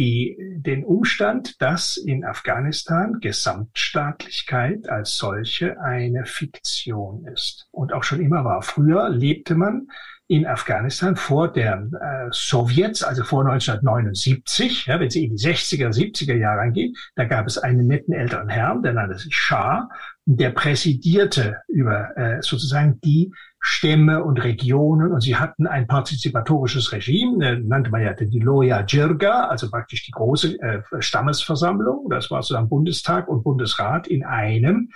[0.00, 8.20] die, den Umstand, dass in Afghanistan Gesamtstaatlichkeit als solche eine Fiktion ist und auch schon
[8.20, 8.62] immer war.
[8.62, 9.88] Früher lebte man
[10.26, 15.88] in Afghanistan vor der äh, Sowjets, also vor 1979, ja, wenn Sie in die 60er,
[15.88, 19.90] 70er Jahre angehen, da gab es einen netten älteren Herrn, der nannte sich Shah,
[20.24, 27.44] der präsidierte über äh, sozusagen die Stämme und Regionen und sie hatten ein partizipatorisches Regime,
[27.44, 32.08] äh, nannte man ja die Loya Jirga, also praktisch die große äh, Stammesversammlung.
[32.08, 34.90] Das war sozusagen Bundestag und Bundesrat in einem.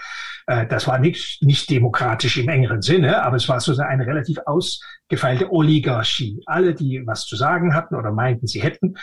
[0.46, 4.38] Äh, das war nicht, nicht demokratisch im engeren Sinne, aber es war sozusagen eine relativ
[4.46, 6.42] ausgefeilte Oligarchie.
[6.46, 8.96] Alle, die was zu sagen hatten oder meinten, sie hätten,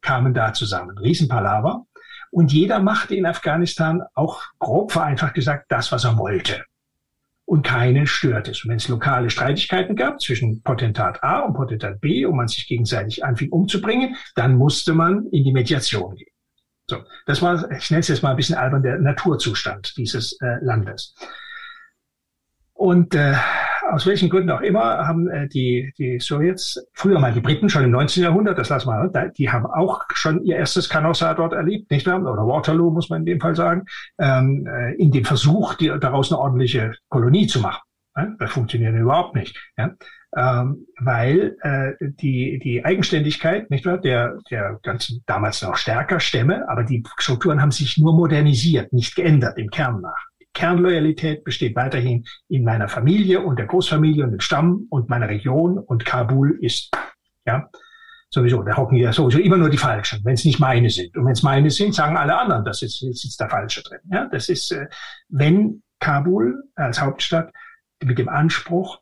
[0.00, 0.96] kamen da zusammen.
[0.98, 1.84] Riesenpalaver.
[2.30, 6.64] Und jeder machte in Afghanistan auch grob vereinfacht gesagt das, was er wollte
[7.52, 8.64] und keinen stört es.
[8.64, 12.66] Und wenn es lokale Streitigkeiten gab zwischen Potentat A und Potentat B und man sich
[12.66, 16.32] gegenseitig anfing umzubringen, dann musste man in die Mediation gehen.
[16.88, 20.64] So, das war, ich nenne es jetzt mal ein bisschen albern, der Naturzustand dieses äh,
[20.64, 21.14] Landes.
[22.72, 23.34] Und äh,
[23.90, 27.84] aus welchen Gründen auch immer haben äh, die, die Sowjets, früher mal die Briten, schon
[27.84, 28.22] im 19.
[28.22, 32.20] Jahrhundert, das lassen wir, die haben auch schon ihr erstes Canossa dort erlebt, nicht wahr?
[32.20, 33.84] Oder Waterloo, muss man in dem Fall sagen,
[34.18, 37.82] ähm, äh, in dem Versuch, die, daraus eine ordentliche Kolonie zu machen.
[38.16, 38.28] Ja?
[38.38, 39.58] Das funktioniert überhaupt nicht.
[39.76, 39.90] Ja?
[40.34, 46.66] Ähm, weil äh, die, die Eigenständigkeit nicht wahr, der, der ganzen damals noch stärker Stämme,
[46.68, 50.31] aber die Strukturen haben sich nur modernisiert, nicht geändert im Kern nach.
[50.54, 55.78] Kernloyalität besteht weiterhin in meiner Familie und der Großfamilie und dem Stamm und meiner Region
[55.78, 56.90] und Kabul ist,
[57.46, 57.68] ja,
[58.30, 61.16] sowieso, da hocken ja sowieso immer nur die Falschen, wenn es nicht meine sind.
[61.16, 64.00] Und wenn es meine sind, sagen alle anderen, das ist ist der Falsche drin.
[64.10, 64.86] Ja, das ist, äh,
[65.28, 67.52] wenn Kabul als Hauptstadt
[68.02, 69.00] mit dem Anspruch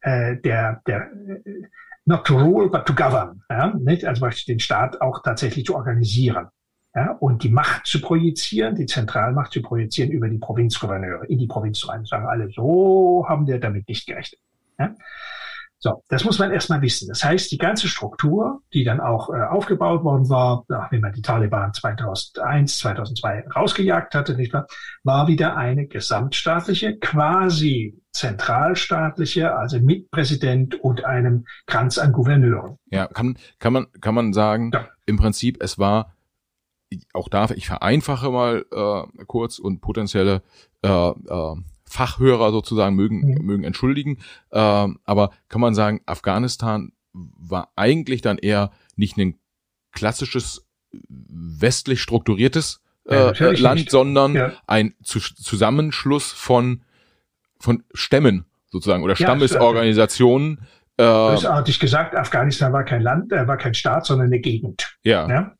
[0.00, 1.62] äh, der, der äh,
[2.06, 4.04] not to rule, but to govern, ja, nicht?
[4.04, 6.48] also den Staat auch tatsächlich zu organisieren.
[6.94, 11.48] Ja, und die Macht zu projizieren, die Zentralmacht zu projizieren über die Provinzgouverneure in die
[11.48, 12.04] Provinz rein.
[12.04, 14.40] Sagen alle, so haben wir damit nicht gerechnet.
[14.78, 14.94] Ja?
[15.84, 17.08] So, das muss man erstmal wissen.
[17.08, 21.20] Das heißt, die ganze Struktur, die dann auch äh, aufgebaut worden war, wenn man die
[21.20, 24.66] Taliban 2001, 2002 rausgejagt hatte, nicht wahr,
[25.02, 32.78] war wieder eine gesamtstaatliche, quasi zentralstaatliche, also mit Präsident und einem Kranz an Gouverneuren.
[32.86, 34.88] Ja, kann, kann man, kann man sagen, ja.
[35.04, 36.13] im Prinzip, es war
[37.12, 40.42] auch da, ich vereinfache mal äh, kurz und potenzielle
[40.82, 43.46] äh, äh, Fachhörer sozusagen mögen, mhm.
[43.46, 44.18] mögen entschuldigen.
[44.50, 49.38] Äh, aber kann man sagen, Afghanistan war eigentlich dann eher nicht ein
[49.92, 50.66] klassisches
[51.08, 53.90] westlich strukturiertes äh, ja, Land, nicht.
[53.90, 54.52] sondern ja.
[54.66, 56.82] ein Zu Zusammenschluss von,
[57.60, 60.66] von Stämmen sozusagen oder Stammesorganisationen.
[60.98, 64.96] Ja, äh, Bösartig gesagt, Afghanistan war kein Land, äh, war kein Staat, sondern eine Gegend.
[65.02, 65.54] Ja.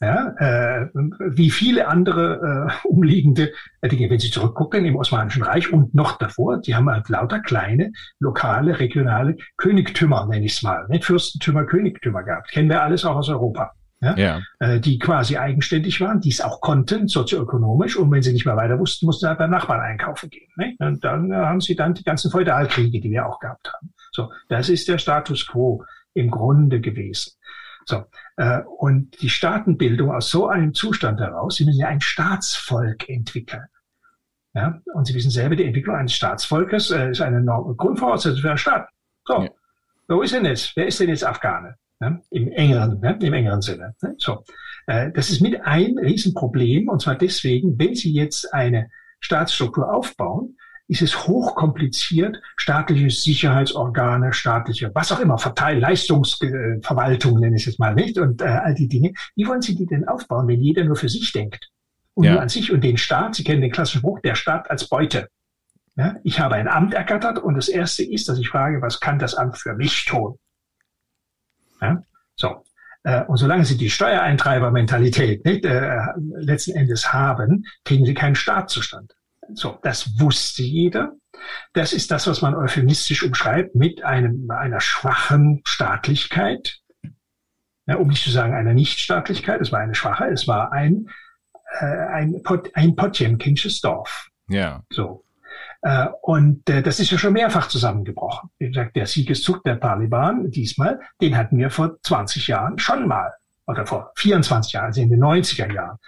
[0.00, 0.34] Ja?
[0.38, 0.88] äh,
[1.20, 3.52] wie viele andere äh, umliegende
[3.84, 7.92] Dinge, wenn Sie zurückgucken im Osmanischen Reich und noch davor, die haben halt lauter kleine,
[8.18, 12.50] lokale, regionale Königtümer, nenne ich es mal, nicht Fürstentümer, Königtümer gehabt.
[12.50, 13.72] Kennen wir alles auch aus Europa.
[14.00, 14.40] Ja, ja.
[14.60, 17.96] Äh, die quasi eigenständig waren, die es auch konnten, sozioökonomisch.
[17.96, 20.48] Und wenn sie nicht mehr weiter wussten, mussten sie halt beim Nachbarn einkaufen gehen.
[20.56, 20.76] Ne?
[20.78, 23.92] Und dann äh, haben sie dann die ganzen Feudalkriege, die wir auch gehabt haben.
[24.12, 25.84] So, das ist der Status quo
[26.14, 27.32] im Grunde gewesen.
[27.88, 28.04] So,
[28.36, 33.64] äh, und die Staatenbildung aus so einem Zustand heraus, sie müssen ja ein Staatsvolk entwickeln.
[34.52, 38.58] Ja, und Sie wissen selber, die Entwicklung eines Staatsvolkes äh, ist eine Grundvoraussetzung für einen
[38.58, 38.88] Staat.
[39.24, 39.50] So, ja.
[40.08, 40.76] wo ist denn jetzt?
[40.76, 41.76] Wer ist denn jetzt Afghane?
[42.00, 43.94] Ja, Im engeren, ja, im engeren Sinne.
[44.02, 44.14] Ne?
[44.18, 44.44] So,
[44.86, 50.56] äh, das ist mit ein Riesenproblem, und zwar deswegen, wenn Sie jetzt eine Staatsstruktur aufbauen,
[50.88, 57.78] ist es hochkompliziert, staatliche Sicherheitsorgane, staatliche, was auch immer, Verteil Leistungsverwaltung nenne ich es jetzt
[57.78, 59.12] mal nicht, und äh, all die Dinge.
[59.36, 61.68] Wie wollen Sie die denn aufbauen, wenn jeder nur für sich denkt?
[62.14, 62.32] Und ja.
[62.32, 65.28] nur an sich und den Staat, Sie kennen den klassischen Spruch, der Staat als Beute.
[65.94, 69.18] Ja, ich habe ein Amt ergattert und das erste ist, dass ich frage, was kann
[69.18, 70.38] das Amt für mich tun?
[71.82, 72.02] Ja,
[72.34, 72.64] so.
[73.02, 78.70] Äh, und solange Sie die Steuereintreibermentalität nicht, äh, letzten Endes haben, kriegen Sie keinen Staat
[78.70, 79.14] zustande.
[79.54, 81.12] So, das wusste jeder.
[81.72, 86.80] Das ist das, was man euphemistisch umschreibt mit einem, einer schwachen Staatlichkeit.
[87.86, 89.60] Ja, um nicht zu sagen einer Nichtstaatlichkeit.
[89.60, 91.08] Es war eine schwache, es war ein,
[91.80, 94.28] äh, ein, Pot, ein Potjemkinsches Dorf.
[94.48, 94.82] Ja.
[94.90, 95.24] So.
[95.82, 98.50] Äh, und äh, das ist ja schon mehrfach zusammengebrochen.
[98.58, 103.32] Wie gesagt, der Siegeszug der Taliban diesmal, den hatten wir vor 20 Jahren schon mal.
[103.66, 105.98] Oder vor 24 Jahren, also in den 90er Jahren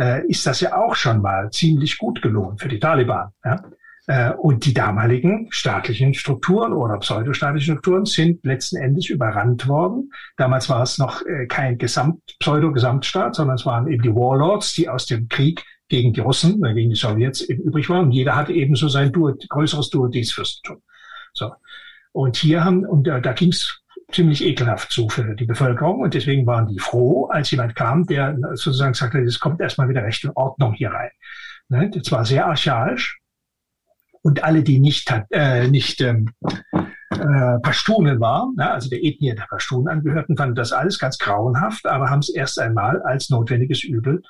[0.00, 3.30] äh, ist das ja auch schon mal ziemlich gut gelungen für die Taliban.
[3.44, 3.62] Ja?
[4.06, 10.10] Äh, und die damaligen staatlichen Strukturen oder pseudostaatlichen Strukturen sind letzten Endes überrannt worden.
[10.36, 14.88] Damals war es noch äh, kein Gesamt, Pseudo-Gesamtstaat, sondern es waren eben die Warlords, die
[14.88, 18.06] aus dem Krieg gegen die Russen, äh, gegen die Sowjets eben übrig waren.
[18.06, 20.82] Und jeder hatte eben so sein Duo, größeres Duodez-Fürstentum.
[21.34, 21.52] So.
[22.12, 23.80] Und hier haben, und äh, da ging es
[24.12, 26.00] ziemlich ekelhaft zu für die Bevölkerung.
[26.00, 30.02] Und deswegen waren die froh, als jemand kam, der sozusagen sagte, es kommt erstmal wieder
[30.02, 31.10] Recht und Ordnung hier rein.
[31.68, 31.90] Ne?
[31.90, 33.18] Das war sehr archaisch.
[34.22, 36.30] Und alle, die nicht, äh, nicht ähm,
[36.72, 38.70] äh, Pashtunen waren, ne?
[38.70, 42.58] also der Ethnie der Pashtunen angehörten, fanden das alles ganz grauenhaft, aber haben es erst
[42.58, 44.22] einmal als notwendiges Übel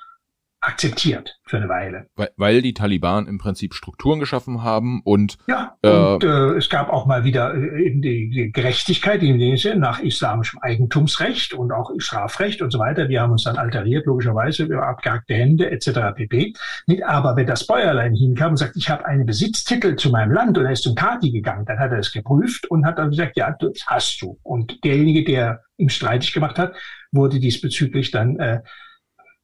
[0.61, 2.07] akzeptiert für eine Weile.
[2.15, 6.89] Weil, weil die Taliban im Prinzip Strukturen geschaffen haben und ja und äh, es gab
[6.89, 11.91] auch mal wieder äh, die, die Gerechtigkeit in dem Sinne nach islamischem Eigentumsrecht und auch
[11.97, 13.09] Strafrecht und so weiter.
[13.09, 16.15] Wir haben uns dann alteriert logischerweise über abgehackte Hände etc.
[16.15, 16.53] pp.
[16.85, 20.57] Nicht, aber wenn das Bäuerlein hinkam und sagt, ich habe einen Besitztitel zu meinem Land
[20.59, 23.35] und er ist zum Kati gegangen, dann hat er es geprüft und hat dann gesagt,
[23.35, 24.39] ja, das hast du.
[24.43, 26.75] Und derjenige, der ihm streitig gemacht hat,
[27.11, 28.61] wurde diesbezüglich dann äh,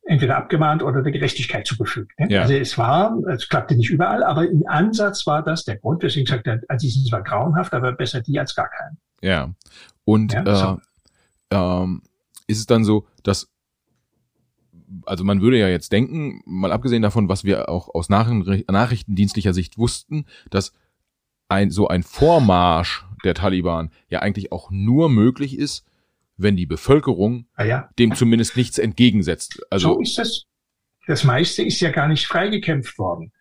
[0.07, 2.17] entweder abgemahnt oder der Gerechtigkeit zugefügt.
[2.19, 2.27] Ne?
[2.29, 2.41] Ja.
[2.41, 6.01] Also es war, es klappte nicht überall, aber im Ansatz war das der Grund.
[6.01, 8.97] Deswegen sagt er, also die sind zwar grauenhaft, aber besser die als gar keinen.
[9.21, 9.53] Ja.
[10.05, 10.79] Und ja, so.
[11.49, 12.01] äh, ähm,
[12.47, 13.49] ist es dann so, dass
[15.05, 19.77] also man würde ja jetzt denken, mal abgesehen davon, was wir auch aus nachrichtendienstlicher Sicht
[19.77, 20.71] wussten, dass
[21.49, 25.85] ein so ein Vormarsch der Taliban ja eigentlich auch nur möglich ist,
[26.37, 27.89] wenn die Bevölkerung ah ja.
[27.99, 29.61] dem zumindest nichts entgegensetzt.
[29.69, 30.45] Also so ist es.
[31.07, 33.31] Das meiste ist ja gar nicht freigekämpft worden.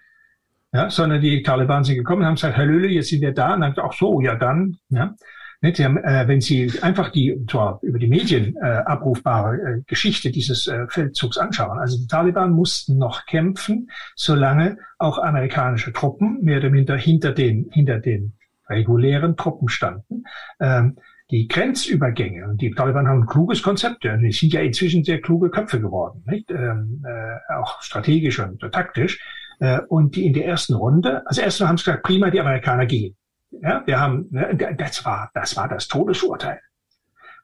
[0.72, 3.60] ja, sondern die Taliban sind gekommen, haben gesagt, Herr Löhle, jetzt sind wir da, und
[3.60, 5.14] dann gesagt, ach so, ja dann, ja.
[5.62, 5.80] Nicht?
[5.80, 10.66] Haben, äh, wenn Sie einfach die zwar über die Medien äh, abrufbare äh, Geschichte dieses
[10.66, 16.70] äh, Feldzugs anschauen, also die Taliban mussten noch kämpfen, solange auch amerikanische Truppen mehr oder
[16.70, 18.34] minder hinter den hinter den
[18.68, 20.24] regulären Truppen standen.
[20.60, 20.98] Ähm,
[21.30, 24.04] die Grenzübergänge und die Taliban haben ein kluges Konzept.
[24.04, 26.50] Die sind ja inzwischen sehr kluge Köpfe geworden, nicht?
[26.50, 29.20] Ähm, äh, auch strategisch und taktisch.
[29.58, 32.86] Äh, und die in der ersten Runde, also erstmal haben sie gesagt, prima, die Amerikaner
[32.86, 33.16] gehen.
[33.50, 36.60] Ja, wir haben, ne, das war, das war das Todesurteil.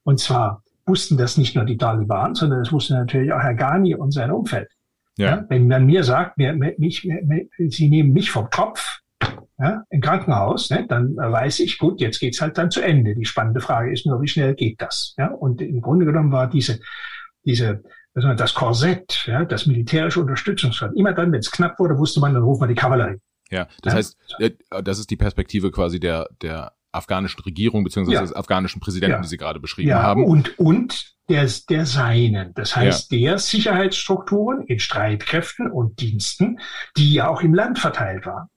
[0.05, 3.95] Und zwar wussten das nicht nur die Taliban, sondern das wusste natürlich auch Herr Ghani
[3.95, 4.69] und sein Umfeld.
[5.17, 5.27] Ja.
[5.27, 9.01] ja wenn man mir sagt, mir, mich, mir, Sie nehmen mich vom Tropf,
[9.63, 13.15] ja, im Krankenhaus, ne, dann weiß ich, gut, jetzt geht's halt dann zu Ende.
[13.15, 15.15] Die spannende Frage ist nur, wie schnell geht das?
[15.17, 15.29] Ja?
[15.29, 16.81] Und im Grunde genommen war diese,
[17.45, 17.83] diese,
[18.15, 20.93] das Korsett, ja, das militärische Unterstützungsfeld.
[20.97, 23.19] Immer dann, wenn es knapp wurde, wusste man, dann ruft man die Kavallerie.
[23.51, 23.99] Ja, das ja?
[23.99, 28.23] heißt, äh, das ist die Perspektive quasi der, der afghanischen Regierung beziehungsweise ja.
[28.23, 29.21] des afghanischen Präsidenten, ja.
[29.21, 30.25] die Sie gerade beschrieben ja, haben.
[30.25, 32.53] Und, und der, der Seinen.
[32.55, 36.59] Das heißt, der Sicherheitsstrukturen in Streitkräften und Diensten,
[36.97, 38.49] die ja auch im Land verteilt waren.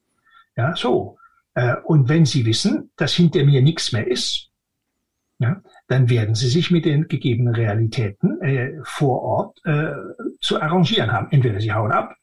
[0.55, 1.17] Ja, so.
[1.53, 4.51] Äh, und wenn Sie wissen, dass hinter mir nichts mehr ist,
[5.39, 9.91] ja, dann werden Sie sich mit den gegebenen Realitäten äh, vor Ort äh,
[10.39, 11.27] zu arrangieren haben.
[11.31, 12.15] Entweder Sie hauen ab,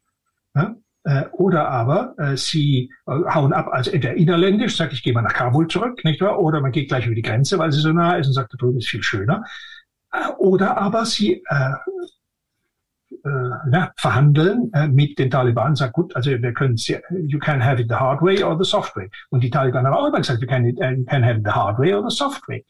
[0.55, 5.13] ja, äh, oder aber äh, Sie äh, hauen ab, also entweder innerländisch, sagt, ich gehe
[5.13, 6.39] mal nach Kabul zurück, nicht wahr?
[6.41, 8.57] Oder man geht gleich über die Grenze, weil sie so nah ist und sagt, da
[8.57, 9.45] drüben ist viel schöner.
[10.13, 11.73] Äh, oder aber Sie äh,
[13.25, 16.77] ja, verhandeln äh, mit den Taliban, sagt gut, also wir können,
[17.27, 19.11] you can have it the hard way or the soft way.
[19.31, 21.53] Und die Taliban haben auch immer gesagt, you can, uh, you can have it the
[21.53, 22.65] hard way or the soft way.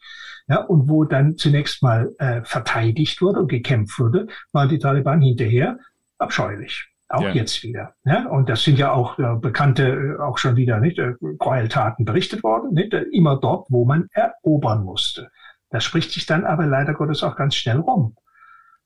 [0.47, 5.21] Ja, und wo dann zunächst mal äh, verteidigt wurde und gekämpft wurde, waren die Taliban
[5.21, 5.77] hinterher
[6.17, 6.89] abscheulich.
[7.09, 7.31] Auch ja.
[7.31, 7.93] jetzt wieder.
[8.05, 8.27] Ja?
[8.27, 12.43] Und das sind ja auch äh, bekannte, äh, auch schon wieder nicht äh, Gräueltaten berichtet
[12.43, 12.93] worden, nicht?
[12.93, 15.29] Äh, immer dort, wo man erobern musste.
[15.69, 18.15] Das spricht sich dann aber leider Gottes auch ganz schnell rum.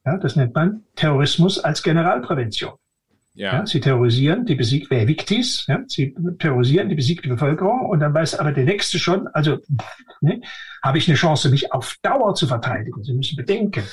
[0.07, 2.75] Ja, das nennt man Terrorismus als Generalprävention.
[3.33, 3.55] Ja.
[3.55, 8.39] ja sie terrorisieren die besiegte Victis, ja, sie terrorisieren die besiegte Bevölkerung und dann weiß
[8.39, 9.57] aber der Nächste schon, also
[10.21, 10.41] ne,
[10.81, 13.03] habe ich eine Chance, mich auf Dauer zu verteidigen.
[13.03, 13.83] Sie müssen bedenken,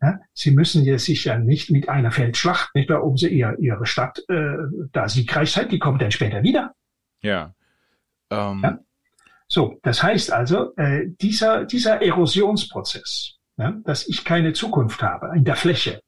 [0.00, 3.56] ja, Sie müssen ja sich ja nicht mit einer Feldschlacht, nicht mehr, um sie ihr,
[3.58, 4.54] ihre Stadt äh,
[4.92, 6.72] da siegreich seid, die kommt dann später wieder.
[7.20, 7.52] Ja.
[8.30, 8.60] Ähm.
[8.62, 8.78] ja.
[9.48, 15.44] So, das heißt also, äh, dieser, dieser Erosionsprozess, ja, dass ich keine Zukunft habe in
[15.44, 16.00] der Fläche.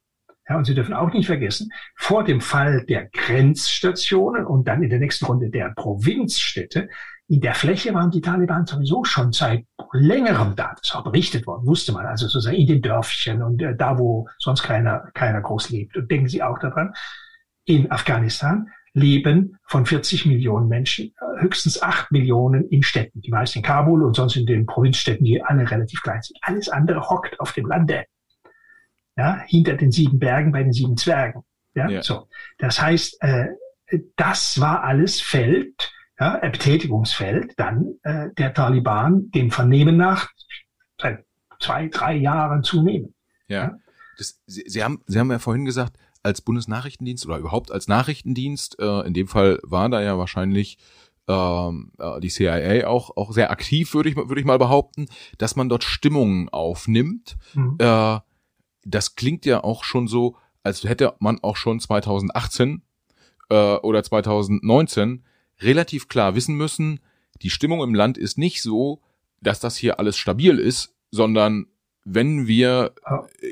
[0.49, 4.91] Ja, und Sie dürfen auch nicht vergessen, vor dem Fall der Grenzstationen und dann in
[4.91, 6.89] der nächsten Runde der Provinzstädte,
[7.29, 10.75] in der Fläche waren die Taliban sowieso schon seit längerem da.
[10.81, 12.07] Das auch berichtet worden, wusste man.
[12.07, 15.97] Also sozusagen in den Dörfchen und äh, da, wo sonst keiner, keiner groß lebt.
[15.97, 16.95] Und denken Sie auch daran,
[17.65, 23.21] in Afghanistan leben von 40 Millionen Menschen äh, höchstens 8 Millionen in Städten.
[23.21, 26.39] Die meisten in Kabul und sonst in den Provinzstädten, die alle relativ klein sind.
[26.41, 28.07] Alles andere hockt auf dem Lande.
[29.17, 31.43] Ja, hinter den sieben Bergen bei den sieben Zwergen.
[31.75, 32.03] Ja, ja.
[32.03, 32.27] so.
[32.59, 33.49] Das heißt, äh,
[34.17, 40.31] das war alles Feld, ja, Betätigungsfeld dann äh, der Taliban dem Vernehmen nach
[40.99, 41.27] seit
[41.61, 43.15] zwei, drei Jahren zunehmen.
[43.47, 43.57] Ja.
[43.57, 43.79] ja?
[44.17, 48.79] Das, Sie, Sie, haben, Sie haben ja vorhin gesagt, als Bundesnachrichtendienst oder überhaupt als Nachrichtendienst,
[48.81, 50.77] äh, in dem Fall war da ja wahrscheinlich
[51.29, 55.07] ähm, äh, die CIA auch auch sehr aktiv, würde ich würde ich mal behaupten,
[55.39, 57.37] dass man dort Stimmungen aufnimmt.
[57.55, 57.77] Mhm.
[57.79, 58.19] Äh,
[58.85, 62.83] das klingt ja auch schon so, als hätte man auch schon 2018
[63.49, 65.25] äh, oder 2019
[65.61, 67.01] relativ klar wissen müssen,
[67.43, 69.01] die Stimmung im Land ist nicht so,
[69.41, 71.67] dass das hier alles stabil ist, sondern
[72.09, 72.93] wenn wir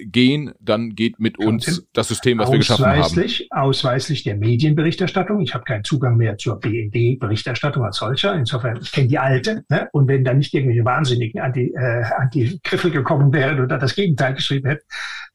[0.04, 3.24] gehen, dann geht mit uns das System, was wir geschaffen haben.
[3.50, 5.40] Ausweislich der Medienberichterstattung.
[5.40, 8.32] Ich habe keinen Zugang mehr zur BND-Berichterstattung als solcher.
[8.34, 9.64] Insofern, ich kenne die alte.
[9.68, 9.88] Ne?
[9.92, 13.76] Und wenn da nicht irgendwelche Wahnsinnigen an die, äh, an die Griffel gekommen wären oder
[13.76, 14.86] das Gegenteil geschrieben hätten,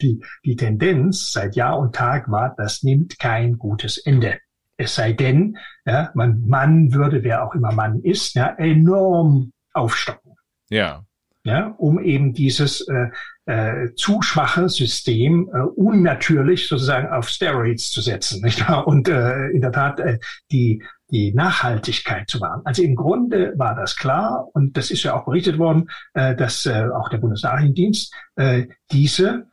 [0.02, 4.40] die, die Tendenz seit Jahr und Tag war, das nimmt kein gutes Ende.
[4.78, 10.36] Es sei denn, ja, man, Mann würde, wer auch immer Mann ist, ja, enorm aufstocken.
[10.70, 11.04] Ja
[11.44, 13.10] ja, um eben dieses äh,
[13.46, 18.88] äh, zu schwache System äh, unnatürlich sozusagen auf Steroids zu setzen, nicht wahr?
[18.88, 20.20] Und äh, in der Tat äh,
[20.52, 22.62] die die Nachhaltigkeit zu wahren.
[22.66, 26.66] Also im Grunde war das klar und das ist ja auch berichtet worden, äh, dass
[26.66, 29.48] äh, auch der Bundesnachrichtendienst äh, diese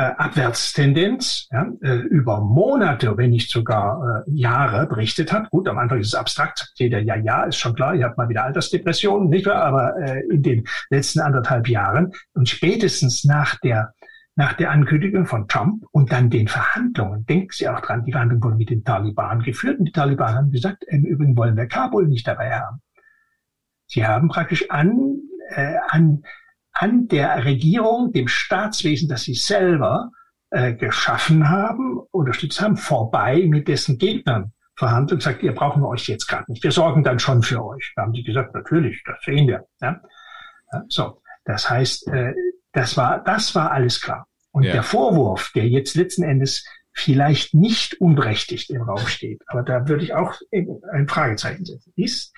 [0.00, 5.48] Abwärtstendenz ja, äh, über Monate, wenn nicht sogar äh, Jahre berichtet hat.
[5.50, 8.18] Gut, am Anfang ist es abstrakt, sagt jeder, ja, ja, ist schon klar, ihr habt
[8.18, 9.62] mal wieder Altersdepressionen, nicht wahr?
[9.62, 13.94] Aber äh, in den letzten anderthalb Jahren und spätestens nach der
[14.38, 18.44] nach der Ankündigung von Trump und dann den Verhandlungen, denken Sie auch dran, die Verhandlungen
[18.44, 22.06] wurden mit den Taliban geführt und die Taliban haben gesagt, im Übrigen wollen wir Kabul
[22.06, 22.82] nicht dabei haben.
[23.86, 26.22] Sie haben praktisch an, äh, an,
[26.78, 30.10] an der Regierung, dem Staatswesen, das sie selber
[30.50, 35.88] äh, geschaffen haben, unterstützt haben, vorbei mit dessen Gegnern verhandelt und sagt, ihr brauchen wir
[35.88, 36.62] euch jetzt gerade nicht.
[36.62, 37.92] Wir sorgen dann schon für euch.
[37.96, 39.66] Da haben sie gesagt, natürlich, das sehen wir.
[39.80, 40.00] Ja?
[40.72, 42.34] Ja, so, das heißt, äh,
[42.72, 44.26] das war, das war alles klar.
[44.50, 44.72] Und ja.
[44.72, 50.04] der Vorwurf, der jetzt letzten Endes vielleicht nicht unberechtigt im Raum steht, aber da würde
[50.04, 50.34] ich auch
[50.92, 52.34] ein Fragezeichen setzen, ist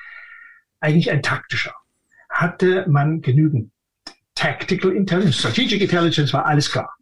[0.80, 1.74] eigentlich ein taktischer.
[2.28, 3.72] Hatte man genügend
[4.38, 6.94] Tactical Intelligence, Strategic Intelligence war alles klar.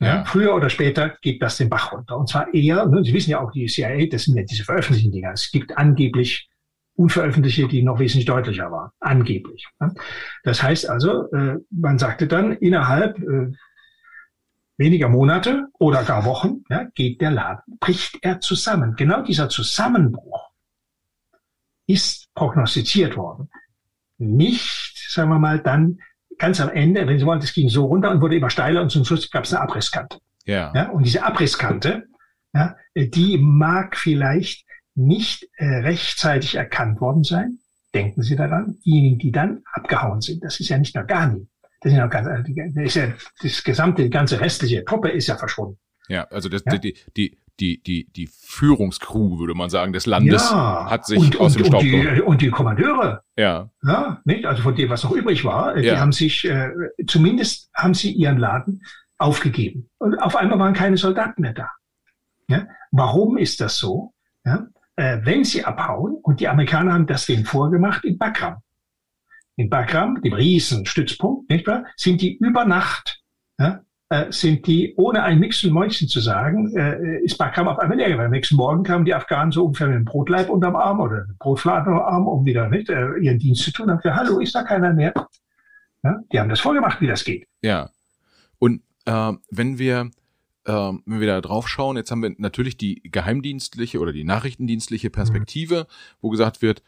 [0.00, 0.22] Ja.
[0.24, 2.18] Früher oder später geht das den Bach runter.
[2.18, 5.12] Und zwar eher, ne, Sie wissen ja auch, die CIA, das sind ja diese veröffentlichten
[5.12, 5.32] Dinger.
[5.32, 6.50] Es gibt angeblich
[6.94, 8.90] unveröffentlichte, die noch wesentlich deutlicher waren.
[9.00, 9.66] Angeblich.
[9.80, 9.94] Ne?
[10.42, 13.52] Das heißt also, äh, man sagte dann, innerhalb äh,
[14.76, 18.94] weniger Monate oder gar Wochen ja, geht der Laden, bricht er zusammen.
[18.96, 20.50] Genau dieser Zusammenbruch
[21.86, 23.48] ist prognostiziert worden.
[24.18, 25.98] Nicht, sagen wir mal, dann
[26.38, 28.90] ganz am Ende, wenn Sie wollen, das ging so runter und wurde immer steiler und
[28.90, 30.18] zum Schluss gab es eine Abrisskante.
[30.44, 30.72] Ja.
[30.74, 30.90] ja.
[30.90, 32.04] Und diese Abrisskante,
[32.52, 37.58] ja, die mag vielleicht nicht äh, rechtzeitig erkannt worden sein.
[37.94, 41.46] Denken Sie daran, diejenigen, die dann abgehauen sind, das ist ja nicht nur Ghani.
[41.80, 42.28] Das, ist ja, ganz,
[42.74, 45.78] das, ist ja das gesamte, die ganze restliche Truppe ist ja verschwunden.
[46.08, 46.78] Ja, also das, ja?
[46.78, 51.40] Die, die, die, die, die Führungskrew, würde man sagen, des Landes ja, hat sich und,
[51.40, 53.22] aus und, dem Staub und die, und die Kommandeure.
[53.36, 53.70] Ja.
[53.82, 54.20] ja.
[54.24, 54.46] Nicht?
[54.46, 55.94] Also von dem, was noch übrig war, ja.
[55.94, 56.70] die haben sich, äh,
[57.06, 58.82] zumindest haben sie ihren Laden
[59.18, 59.88] aufgegeben.
[59.98, 61.70] Und auf einmal waren keine Soldaten mehr da.
[62.48, 62.66] Ja?
[62.90, 64.12] Warum ist das so?
[64.44, 64.66] Ja?
[64.96, 68.62] Äh, wenn sie abhauen, und die Amerikaner haben das denen vorgemacht in Bagram.
[69.56, 73.22] In Bagram, dem Riesenstützpunkt, nicht wahr, sind die über Nacht
[73.58, 73.78] ja, äh,
[74.30, 78.18] sind die, ohne ein Mixen Mäuschen zu sagen, äh, ist Backram auf einmal leer.
[78.18, 81.36] Am nächsten Morgen kamen die Afghanen so ungefähr mit einem Brotleib unterm Arm oder einem
[81.38, 83.90] Brotfladen unterm Arm, um wieder nicht, äh, ihren Dienst zu tun.
[83.90, 85.12] Haben gesagt, hallo, ist da keiner mehr?
[86.02, 87.46] Ja, die haben das vorgemacht, wie das geht.
[87.62, 87.90] Ja.
[88.58, 90.10] Und äh, wenn wir
[90.64, 95.10] äh, wenn wir da drauf schauen, jetzt haben wir natürlich die geheimdienstliche oder die nachrichtendienstliche
[95.10, 96.16] Perspektive, mhm.
[96.20, 96.82] wo gesagt wird,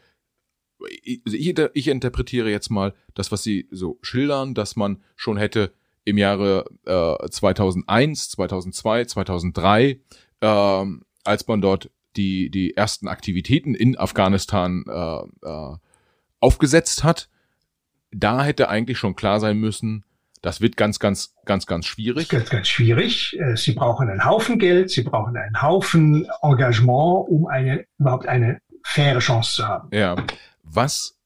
[1.03, 5.73] ich, ich, interpretiere jetzt mal das, was Sie so schildern, dass man schon hätte
[6.05, 9.99] im Jahre äh, 2001, 2002, 2003,
[10.41, 10.85] äh,
[11.25, 15.77] als man dort die, die ersten Aktivitäten in Afghanistan äh, äh,
[16.41, 17.29] aufgesetzt hat,
[18.11, 20.05] da hätte eigentlich schon klar sein müssen,
[20.45, 22.29] das wird ganz, ganz, ganz, ganz schwierig.
[22.29, 23.35] Ganz, ganz schwierig.
[23.41, 28.61] Äh, sie brauchen einen Haufen Geld, Sie brauchen einen Haufen Engagement, um eine, überhaupt eine
[28.85, 29.89] faire Chance zu haben.
[29.91, 30.17] Ja.
[30.63, 31.19] Was,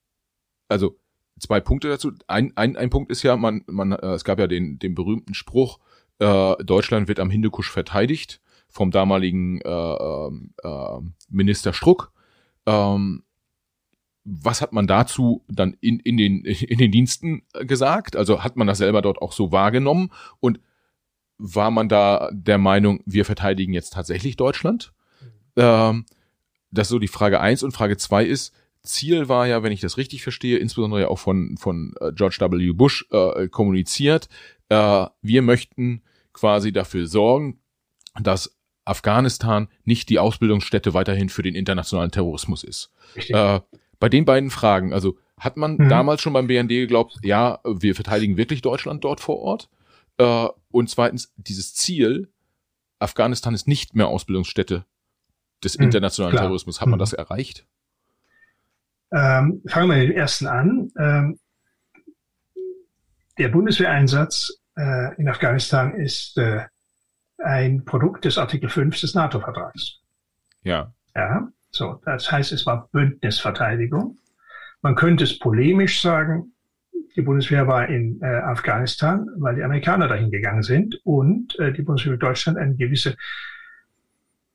[0.69, 0.97] also,
[1.39, 2.13] zwei Punkte dazu.
[2.27, 5.35] Ein, ein, ein Punkt ist ja, man, man, äh, es gab ja den, den berühmten
[5.35, 5.79] Spruch,
[6.19, 12.13] äh, Deutschland wird am Hindukusch verteidigt vom damaligen äh, äh, Minister Struck.
[12.67, 13.23] Ähm,
[14.25, 18.17] was hat man dazu dann in, in, den, in den Diensten gesagt?
[18.17, 20.11] Also hat man das selber dort auch so wahrgenommen?
[20.41, 20.61] Und
[21.39, 24.93] war man da der Meinung, wir verteidigen jetzt tatsächlich Deutschland?
[25.21, 25.27] Mhm.
[25.57, 26.07] Ähm,
[26.71, 29.81] das ist so die Frage eins Und Frage zwei ist, Ziel war ja, wenn ich
[29.81, 32.73] das richtig verstehe, insbesondere ja auch von, von äh, George W.
[32.73, 34.29] Bush äh, kommuniziert,
[34.69, 37.61] äh, wir möchten quasi dafür sorgen,
[38.21, 42.91] dass Afghanistan nicht die Ausbildungsstätte weiterhin für den internationalen Terrorismus ist.
[43.15, 43.61] Äh,
[44.01, 45.89] bei den beiden Fragen, also hat man mhm.
[45.89, 49.69] damals schon beim BND geglaubt, ja, wir verteidigen wirklich Deutschland dort vor Ort?
[50.17, 52.29] Äh, und zweitens, dieses Ziel,
[52.99, 54.85] Afghanistan ist nicht mehr Ausbildungsstätte
[55.63, 56.45] des mhm, internationalen Klar.
[56.45, 57.01] Terrorismus, hat man mhm.
[57.01, 57.67] das erreicht?
[59.13, 60.91] Ähm, fangen wir mit dem ersten an.
[60.99, 61.39] Ähm,
[63.39, 66.65] der Bundeswehreinsatz äh, in Afghanistan ist äh,
[67.39, 70.01] ein Produkt des Artikel 5 des NATO-Vertrags.
[70.63, 70.93] Ja.
[71.15, 71.49] Ja.
[71.71, 74.19] So, das heißt, es war Bündnisverteidigung.
[74.83, 76.53] Man könnte es polemisch sagen,
[77.17, 81.83] die Bundeswehr war in äh, Afghanistan, weil die Amerikaner dahin gegangen sind und äh, die
[81.83, 83.17] Bundeswehr mit Deutschland eine gewisse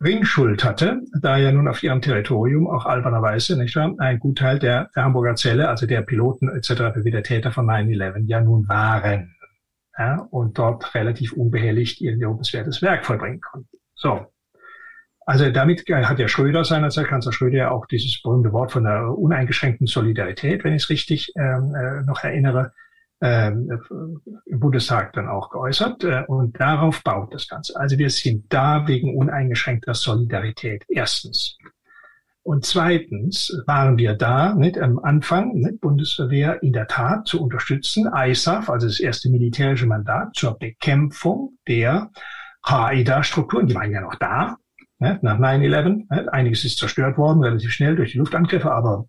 [0.04, 4.90] Ringschuld hatte, da ja nun auf ihrem Territorium auch albernerweise nicht wahr, ein Gutteil der,
[4.96, 6.72] Hamburger Zelle, also der Piloten etc.,
[7.04, 9.36] wie der Täter von 9-11 ja nun waren
[9.98, 13.78] ja, und dort relativ unbehelligt ihr lobenswertes Werk vollbringen konnten.
[13.96, 14.26] So.
[15.26, 19.18] Also damit hat ja Schröder seinerzeit, Kanzler Schröder ja auch dieses berühmte Wort von der
[19.18, 22.74] uneingeschränkten Solidarität, wenn ich es richtig ähm, äh, noch erinnere,
[23.24, 26.04] im Bundestag dann auch geäußert.
[26.04, 27.80] Äh, und darauf baut das Ganze.
[27.80, 30.84] Also wir sind da wegen uneingeschränkter Solidarität.
[30.90, 31.58] Erstens.
[32.46, 38.12] Und zweitens waren wir da, nicht am Anfang, nicht, Bundeswehr in der Tat zu unterstützen,
[38.14, 42.12] ISAF, also das erste militärische Mandat zur Bekämpfung der
[42.64, 44.58] Qaida-Strukturen, die waren ja noch da,
[45.00, 46.06] nach 9-11.
[46.10, 49.06] Ne, einiges ist zerstört worden, relativ schnell durch die Luftangriffe, aber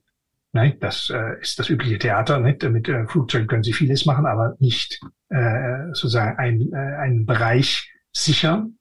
[0.54, 2.38] nein, das äh, ist das übliche Theater.
[2.40, 2.62] Nicht?
[2.62, 7.92] Mit äh, Flugzeugen können sie vieles machen, aber nicht äh, sozusagen ein, äh, einen Bereich
[8.12, 8.78] sichern.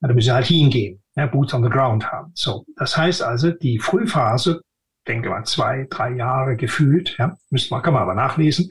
[0.00, 2.30] Da müssen sie halt hingehen, ja, Boots on the ground haben.
[2.34, 4.60] So, das heißt also, die Frühphase,
[5.08, 8.70] denke mal zwei, drei Jahre gefühlt, ja, müsste man, kann man aber nachlesen,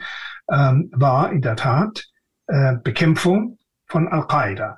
[0.51, 2.05] ähm, war in der Tat
[2.47, 3.57] äh, Bekämpfung
[3.87, 4.77] von Al-Qaida.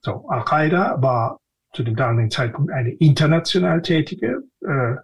[0.00, 1.38] So, Al-Qaida war
[1.74, 4.94] zu dem damaligen Zeitpunkt eine international tätige äh,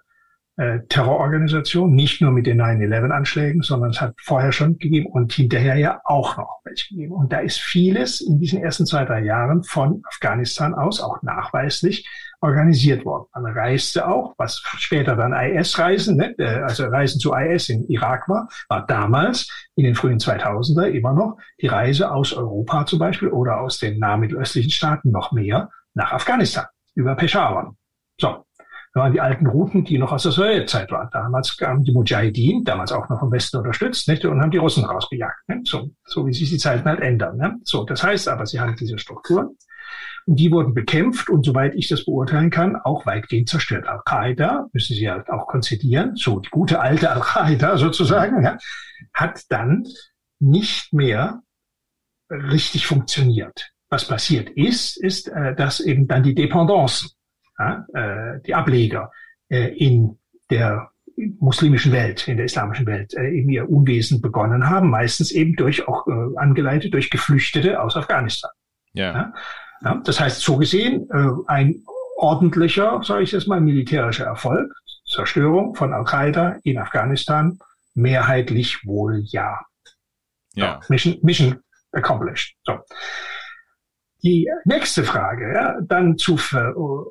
[0.56, 5.76] äh, Terrororganisation, nicht nur mit den 9-11-Anschlägen, sondern es hat vorher schon gegeben und hinterher
[5.76, 7.14] ja auch noch welche gegeben.
[7.14, 12.06] Und da ist vieles in diesen ersten zwei, drei Jahren von Afghanistan aus auch nachweislich
[12.42, 13.28] organisiert worden.
[13.32, 18.28] Man reiste auch, was später dann IS-Reisen, ne, äh, also Reisen zu IS in Irak
[18.28, 23.28] war, war damals in den frühen 2000er immer noch die Reise aus Europa zum Beispiel
[23.28, 27.74] oder aus den nahmittelöstlichen Staaten noch mehr nach Afghanistan über Peshawar.
[28.20, 28.44] So,
[28.94, 31.08] waren die alten Routen, die noch aus der Sowjetzeit waren.
[31.12, 34.24] Damals kamen die Mujahideen, damals auch noch vom Westen unterstützt, nicht?
[34.24, 35.48] und haben die Russen rausgejagt.
[35.48, 35.66] Nicht?
[35.66, 37.36] So, so wie sich die Zeiten halt ändern.
[37.38, 37.58] Ne?
[37.64, 39.56] So, das heißt aber, sie haben diese Strukturen.
[40.26, 43.88] Und die wurden bekämpft und soweit ich das beurteilen kann, auch weitgehend zerstört.
[43.88, 48.56] Al-Qaida, müssen Sie halt auch konzidieren, so die gute alte Al-Qaida sozusagen, ja,
[49.12, 49.84] hat dann
[50.38, 51.42] nicht mehr
[52.30, 53.70] richtig funktioniert.
[53.88, 57.21] Was passiert ist, ist, äh, dass eben dann die Dependancen ja,
[57.94, 59.10] äh, die Ableger
[59.48, 60.18] äh, in
[60.50, 60.90] der
[61.38, 65.86] muslimischen Welt, in der islamischen Welt, äh, eben ihr Unwesen begonnen haben, meistens eben durch
[65.86, 68.50] auch äh, angeleitet durch Geflüchtete aus Afghanistan.
[68.94, 69.12] Ja.
[69.12, 69.34] ja?
[69.84, 71.82] ja das heißt, so gesehen äh, ein
[72.16, 74.72] ordentlicher, sage ich jetzt mal, militärischer Erfolg,
[75.06, 77.58] Zerstörung von Al-Qaida in Afghanistan,
[77.94, 79.60] mehrheitlich wohl ja.
[80.54, 80.80] Ja.
[80.82, 81.60] So, mission, mission
[81.92, 82.56] accomplished.
[82.64, 82.78] So.
[84.22, 86.38] Die nächste Frage, ja, dann zu,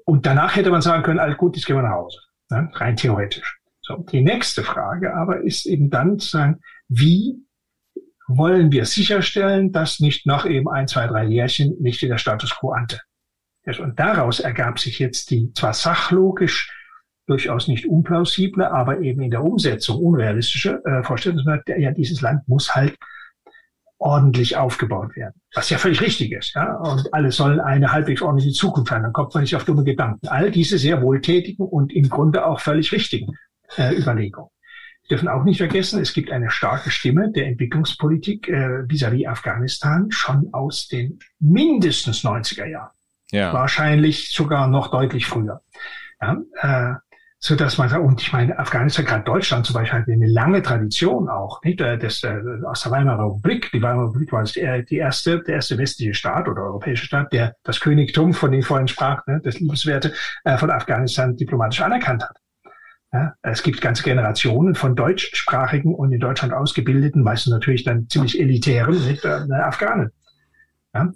[0.05, 2.95] und danach hätte man sagen können, alles gut, jetzt gehen wir nach Hause, ja, rein
[2.95, 3.59] theoretisch.
[3.82, 7.36] So, die nächste Frage aber ist eben dann zu sagen, wie
[8.28, 12.72] wollen wir sicherstellen, dass nicht noch eben ein, zwei, drei Jährchen nicht wieder Status quo
[12.72, 13.01] ante.
[13.80, 16.72] Und daraus ergab sich jetzt die zwar sachlogisch
[17.28, 21.45] durchaus nicht unplausible, aber eben in der Umsetzung unrealistische äh, Vorstellung,
[21.78, 22.95] ja, dieses Land muss halt
[24.02, 25.36] ordentlich aufgebaut werden.
[25.54, 26.56] Was ja völlig richtig ist.
[26.56, 26.76] Ja?
[26.78, 29.04] Und alle sollen eine halbwegs ordentliche Zukunft haben.
[29.04, 30.28] Dann kommt man nicht auf dumme Gedanken.
[30.28, 33.38] All diese sehr wohltätigen und im Grunde auch völlig richtigen
[33.78, 34.49] äh, Überlegungen.
[35.04, 39.30] Wir dürfen auch nicht vergessen, es gibt eine starke Stimme der Entwicklungspolitik äh, vis-à-vis -vis
[39.30, 42.91] Afghanistan schon aus den mindestens 90er Jahren.
[43.32, 43.54] Ja.
[43.54, 45.62] Wahrscheinlich sogar noch deutlich früher.
[46.22, 46.95] Ja, äh,
[47.43, 50.61] so dass man sagt, und ich meine, Afghanistan, gerade Deutschland zum Beispiel, hat eine lange
[50.61, 51.81] Tradition auch, nicht?
[51.81, 53.71] Äh, das, äh, aus der Weimarer Republik.
[53.71, 57.55] Die Weimarer Republik war das die erste, der erste westliche Staat oder europäische Staat, der
[57.63, 60.13] das Königtum, von dem vorhin sprach, ne, das Liebenswerte,
[60.43, 62.37] äh, von Afghanistan diplomatisch anerkannt hat.
[63.11, 68.39] Ja, es gibt ganze Generationen von deutschsprachigen und in Deutschland ausgebildeten, meistens natürlich dann ziemlich
[68.39, 70.11] elitären nicht, äh, Afghanen.
[70.93, 71.11] Ja, äh,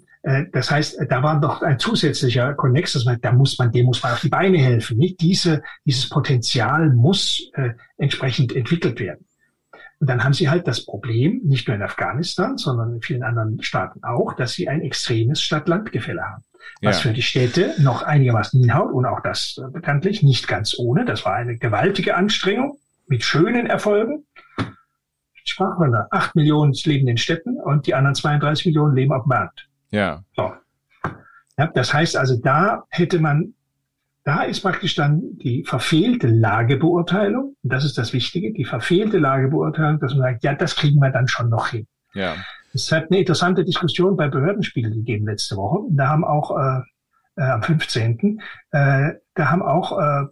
[0.52, 4.02] das heißt, da war noch ein zusätzlicher Konnex, dass man, da muss man, dem muss
[4.02, 4.98] man auf die Beine helfen.
[4.98, 5.20] Nicht?
[5.20, 9.24] Diese, dieses Potenzial muss äh, entsprechend entwickelt werden.
[10.00, 13.62] Und dann haben sie halt das Problem, nicht nur in Afghanistan, sondern in vielen anderen
[13.62, 16.42] Staaten auch, dass sie ein extremes Stadt-Land-Gefälle haben.
[16.82, 17.02] Was ja.
[17.02, 21.04] für die Städte noch einigermaßen hinhaut und auch das äh, bekanntlich nicht ganz ohne.
[21.04, 24.26] Das war eine gewaltige Anstrengung mit schönen Erfolgen.
[25.44, 26.08] Sprachen wir da.
[26.10, 29.68] Acht Millionen leben in Städten und die anderen 32 Millionen leben auf dem Land.
[29.90, 30.22] Ja.
[30.34, 30.52] So.
[31.58, 31.66] ja.
[31.74, 33.54] Das heißt also, da hätte man,
[34.24, 40.00] da ist praktisch dann die verfehlte Lagebeurteilung, und das ist das Wichtige, die verfehlte Lagebeurteilung,
[40.00, 41.86] dass man sagt, ja, das kriegen wir dann schon noch hin.
[42.14, 42.34] Ja.
[42.72, 45.86] Es hat eine interessante Diskussion bei Behördenspiegel gegeben letzte Woche.
[45.90, 46.80] Da haben auch äh,
[47.36, 48.40] äh, am 15.
[48.72, 50.26] Äh, da haben auch äh,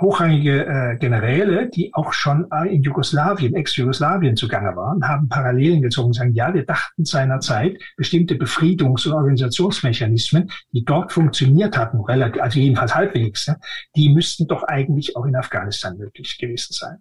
[0.00, 6.08] hochrangige äh, Generäle, die auch schon äh, in Jugoslawien, Ex-Jugoslawien zugange waren, haben Parallelen gezogen
[6.08, 12.42] und sagen, ja, wir dachten seinerzeit, bestimmte Befriedungs- und Organisationsmechanismen, die dort funktioniert hatten, relativ,
[12.42, 13.56] also jedenfalls halbwegs, ja,
[13.94, 16.98] die müssten doch eigentlich auch in Afghanistan möglich gewesen sein.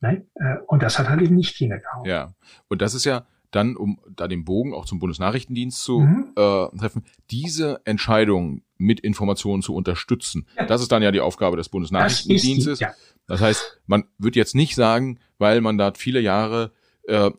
[0.00, 0.26] Nein?
[0.34, 2.04] Äh, und das hat halt eben nicht hingehauen.
[2.04, 2.34] Ja,
[2.68, 6.32] und das ist ja dann, um da den Bogen auch zum Bundesnachrichtendienst zu mhm.
[6.36, 10.46] äh, treffen, diese Entscheidung mit Informationen zu unterstützen.
[10.56, 10.66] Ja.
[10.66, 12.78] Das ist dann ja die Aufgabe des Bundesnachrichtendienstes.
[12.78, 12.94] Das, die, ja.
[13.26, 16.72] das heißt, man wird jetzt nicht sagen, weil man da viele Jahre
[17.04, 17.30] äh,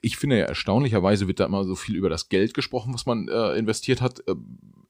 [0.00, 3.28] ich finde ja erstaunlicherweise wird da immer so viel über das Geld gesprochen, was man
[3.28, 4.20] äh, investiert hat.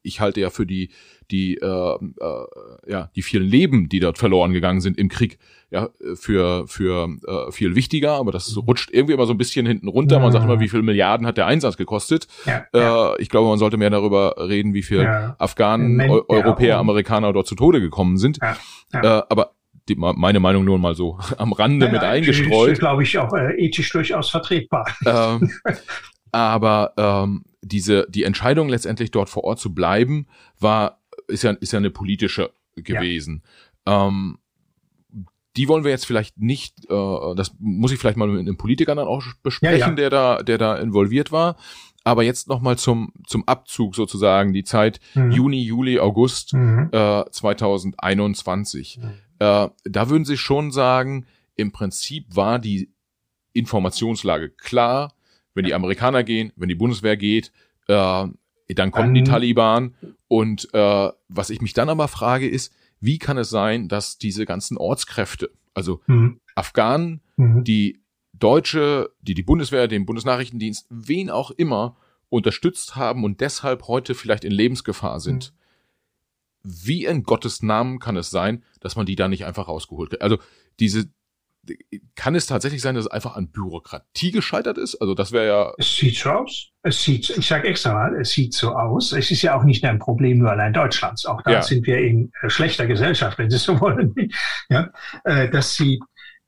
[0.03, 0.90] Ich halte ja für die,
[1.30, 5.38] die, äh, äh, ja, die vielen Leben, die dort verloren gegangen sind im Krieg,
[5.70, 9.88] ja, für, für äh, viel wichtiger, aber das rutscht irgendwie immer so ein bisschen hinten
[9.88, 10.20] runter.
[10.20, 12.26] Man sagt immer, wie viel Milliarden hat der Einsatz gekostet.
[12.44, 13.14] Ja, ja.
[13.14, 15.34] Äh, ich glaube, man sollte mehr darüber reden, wie viel ja.
[15.38, 18.38] Afghanen, Eu Europäer, Amerikaner dort zu Tode gekommen sind.
[18.92, 19.53] Äh, aber
[19.88, 22.72] die, meine Meinung nur mal so am Rande ja, mit eingestreut.
[22.72, 24.86] Ist, glaube ich, auch äh, ethisch durchaus vertretbar.
[25.07, 25.50] Ähm,
[26.33, 30.26] aber ähm, diese die Entscheidung letztendlich dort vor Ort zu bleiben
[30.59, 33.43] war ist ja ist ja eine politische gewesen.
[33.87, 34.07] Ja.
[34.07, 34.39] Ähm,
[35.57, 38.95] die wollen wir jetzt vielleicht nicht, äh, das muss ich vielleicht mal mit einem Politiker
[38.95, 39.95] dann auch besprechen, ja, ja.
[39.95, 41.57] der da der da involviert war.
[42.05, 45.30] Aber jetzt nochmal zum, zum Abzug sozusagen, die Zeit mhm.
[45.30, 46.89] Juni, Juli, August mhm.
[46.91, 48.99] äh, 2021.
[48.99, 49.05] Mhm.
[49.39, 52.91] Äh, da würden Sie schon sagen, im Prinzip war die
[53.53, 55.14] Informationslage klar.
[55.55, 57.53] Wenn die Amerikaner gehen, wenn die Bundeswehr geht,
[57.88, 58.26] äh,
[58.68, 59.94] dann kommen die Taliban.
[60.28, 64.46] Und äh, was ich mich dann aber frage, ist, wie kann es sein, dass diese
[64.46, 66.40] ganzen Ortskräfte, also mhm.
[66.55, 67.64] Afghanen, mhm.
[67.64, 68.00] die
[68.32, 71.96] Deutsche, die die Bundeswehr, den Bundesnachrichtendienst, wen auch immer
[72.28, 75.53] unterstützt haben und deshalb heute vielleicht in Lebensgefahr sind.
[75.53, 75.62] Mhm
[76.62, 80.22] wie in Gottes Namen kann es sein, dass man die da nicht einfach rausgeholt hat?
[80.22, 80.38] Also
[80.78, 81.11] diese,
[82.16, 84.96] kann es tatsächlich sein, dass es einfach an Bürokratie gescheitert ist?
[84.96, 85.72] Also das wäre ja.
[85.78, 86.68] Es sieht so aus.
[86.82, 89.12] Es sieht, ich sage extra mal, es sieht so aus.
[89.12, 91.26] Es ist ja auch nicht ein Problem nur allein Deutschlands.
[91.26, 91.62] Auch da ja.
[91.62, 94.14] sind wir in äh, schlechter Gesellschaft, wenn Sie so wollen.
[94.68, 94.90] Ja,
[95.24, 96.00] äh, dass sie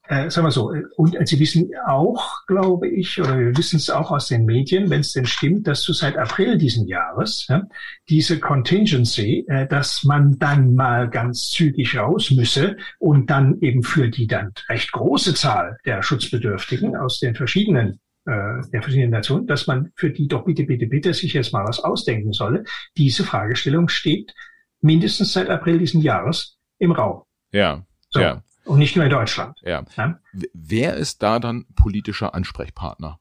[0.07, 3.88] äh, sagen wir so, äh, und Sie wissen auch, glaube ich, oder wir wissen es
[3.88, 7.62] auch aus den Medien, wenn es denn stimmt, dass du seit April diesen Jahres ja,
[8.09, 14.09] diese Contingency, äh, dass man dann mal ganz zügig raus müsse und dann eben für
[14.09, 19.66] die dann recht große Zahl der Schutzbedürftigen aus den verschiedenen äh, der verschiedenen Nationen, dass
[19.66, 22.64] man für die doch bitte, bitte, bitte sich jetzt mal was ausdenken solle.
[22.96, 24.34] Diese Fragestellung steht
[24.80, 27.22] mindestens seit April diesen Jahres im Raum.
[27.52, 27.84] Ja.
[28.11, 28.20] So.
[28.20, 28.42] Ja.
[28.64, 29.58] Und nicht nur in Deutschland.
[29.62, 29.84] Ja.
[29.96, 30.18] ja?
[30.52, 33.18] Wer ist da dann politischer Ansprechpartner?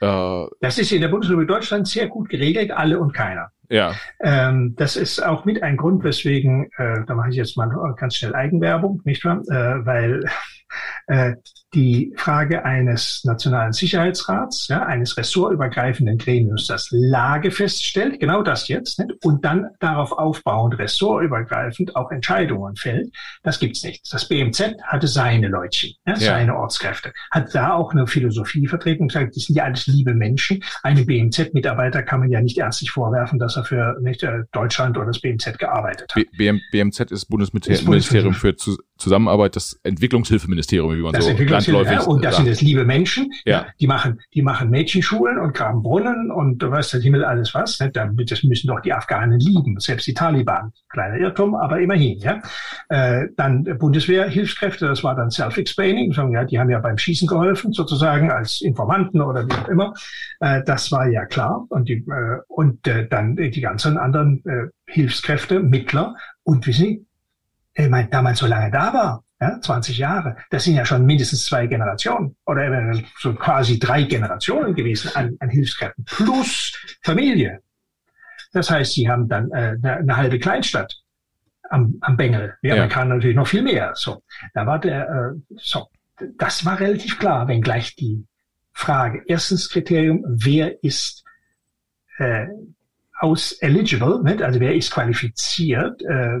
[0.00, 3.52] Äh, das ist in der Bundesrepublik Deutschland sehr gut geregelt, alle und keiner.
[3.68, 3.94] Ja.
[4.20, 8.16] Ähm, das ist auch mit ein Grund, weswegen, äh, da mache ich jetzt mal ganz
[8.16, 9.40] schnell Eigenwerbung, nicht wahr?
[9.48, 10.24] Äh, weil
[11.06, 11.34] äh,
[11.74, 18.98] die Frage eines nationalen Sicherheitsrats, ja, eines ressortübergreifenden Gremiums, das Lage feststellt, genau das jetzt,
[18.98, 19.12] nicht?
[19.24, 24.02] und dann darauf aufbauend ressortübergreifend auch Entscheidungen fällt, das gibt's nicht.
[24.12, 26.18] Das BMZ hatte seine Leutchen, ja, ja.
[26.18, 30.14] seine Ortskräfte, hat da auch eine Philosophie vertreten und gesagt, das sind ja alles liebe
[30.14, 30.62] Menschen.
[30.82, 35.06] Einem BMZ-Mitarbeiter kann man ja nicht ernstlich vorwerfen, dass er für nicht, äh, Deutschland oder
[35.06, 36.24] das BMZ gearbeitet hat.
[36.36, 42.24] B BMZ ist Bundesministerium für Zusammenarbeit, das Entwicklungshilfeministerium, wie man das so landläufig ja, Und
[42.24, 42.44] das sagt.
[42.44, 43.66] sind jetzt liebe Menschen, ja.
[43.80, 47.80] die machen, die machen Mädchenschulen und graben Brunnen und du weißt der Himmel alles was.
[47.80, 47.90] Ne?
[47.90, 50.72] Das müssen doch die Afghanen lieben, selbst die Taliban.
[50.90, 52.18] Kleiner Irrtum, aber immerhin.
[52.18, 52.42] Ja.
[52.88, 56.12] Äh, dann Bundeswehrhilfskräfte, das war dann self-explaining.
[56.32, 59.94] Ja, die haben ja beim Schießen geholfen, sozusagen als Informanten oder wie auch immer.
[60.40, 61.64] Äh, das war ja klar.
[61.68, 67.06] Und, die, äh, und äh, dann die ganzen anderen äh, Hilfskräfte, Mittler und wissen Sie,
[67.74, 71.44] ich meine, damals so lange da war, ja, 20 Jahre, das sind ja schon mindestens
[71.44, 77.60] zwei Generationen oder so quasi drei Generationen gewesen an, an Hilfskräften plus Familie.
[78.52, 80.94] Das heißt, sie haben dann äh, eine, eine halbe Kleinstadt
[81.70, 82.54] am, am Bengel.
[82.62, 82.82] Ja, ja.
[82.82, 83.92] man kann natürlich noch viel mehr.
[83.96, 84.22] So,
[84.54, 85.88] da war der, äh, so,
[86.38, 88.24] das war relativ klar, wenngleich die
[88.72, 91.24] Frage, erstens Kriterium, wer ist
[92.18, 92.46] äh,
[93.18, 94.40] aus eligible, nicht?
[94.40, 96.38] also wer ist qualifiziert, äh,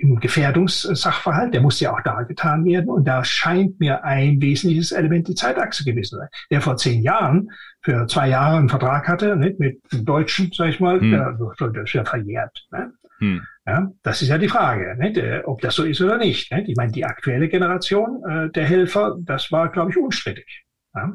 [0.00, 2.88] im Gefährdungssachverhalt, der muss ja auch dargetan werden.
[2.88, 6.28] Und da scheint mir ein wesentliches Element die Zeitachse gewesen sein.
[6.50, 7.50] Der vor zehn Jahren
[7.82, 11.10] für zwei Jahre einen Vertrag hatte, nicht, mit dem Deutschen, sag ich mal, hm.
[11.10, 12.66] der, der ist ja verjährt.
[12.70, 12.92] Ne?
[13.18, 13.42] Hm.
[13.66, 16.50] Ja, das ist ja die Frage, nicht, ob das so ist oder nicht.
[16.52, 16.68] nicht?
[16.68, 20.64] Ich meine, die aktuelle Generation äh, der Helfer, das war, glaube ich, unstrittig.
[20.94, 21.12] Ja?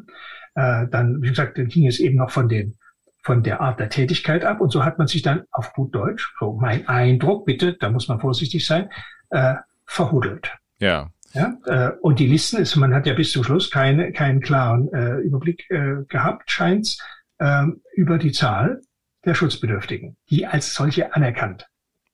[0.56, 2.76] Äh, dann, wie gesagt, dann ging es eben noch von den
[3.24, 4.62] von der Art der Tätigkeit ab.
[4.62, 8.08] Und so hat man sich dann auf gut Deutsch, so mein Eindruck, bitte, da muss
[8.08, 8.90] man vorsichtig sein,
[9.30, 9.56] äh,
[9.86, 10.52] verhudelt.
[10.80, 11.10] Ja.
[11.34, 14.94] Ja, äh, und die Listen ist, man hat ja bis zum Schluss keine, keinen klaren
[14.94, 17.02] äh, Überblick äh, gehabt, scheint's,
[17.40, 17.66] äh,
[17.96, 18.82] über die Zahl
[19.26, 21.68] der Schutzbedürftigen, die als solche anerkannt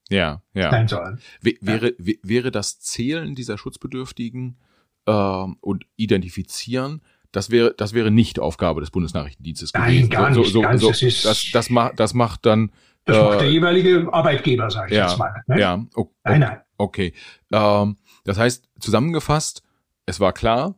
[0.10, 0.72] ja, ja.
[0.72, 1.20] sein sollen.
[1.42, 2.14] W wäre, ja.
[2.24, 4.58] wäre das Zählen dieser Schutzbedürftigen
[5.06, 7.02] äh, und Identifizieren
[7.32, 10.10] das wäre, das wäre nicht Aufgabe des Bundesnachrichtendienstes Nein, gewesen.
[10.10, 10.52] gar nicht.
[10.52, 12.72] So, ganz, so, das, ist, das, das, macht, das macht dann.
[13.06, 15.44] Das äh, macht der jeweilige Arbeitgeber, sage ich ja, jetzt mal.
[15.48, 15.60] Ne?
[15.60, 16.62] Ja, okay, nein, nein.
[16.78, 17.14] Okay.
[17.52, 19.64] Ähm, das heißt, zusammengefasst,
[20.06, 20.76] es war klar,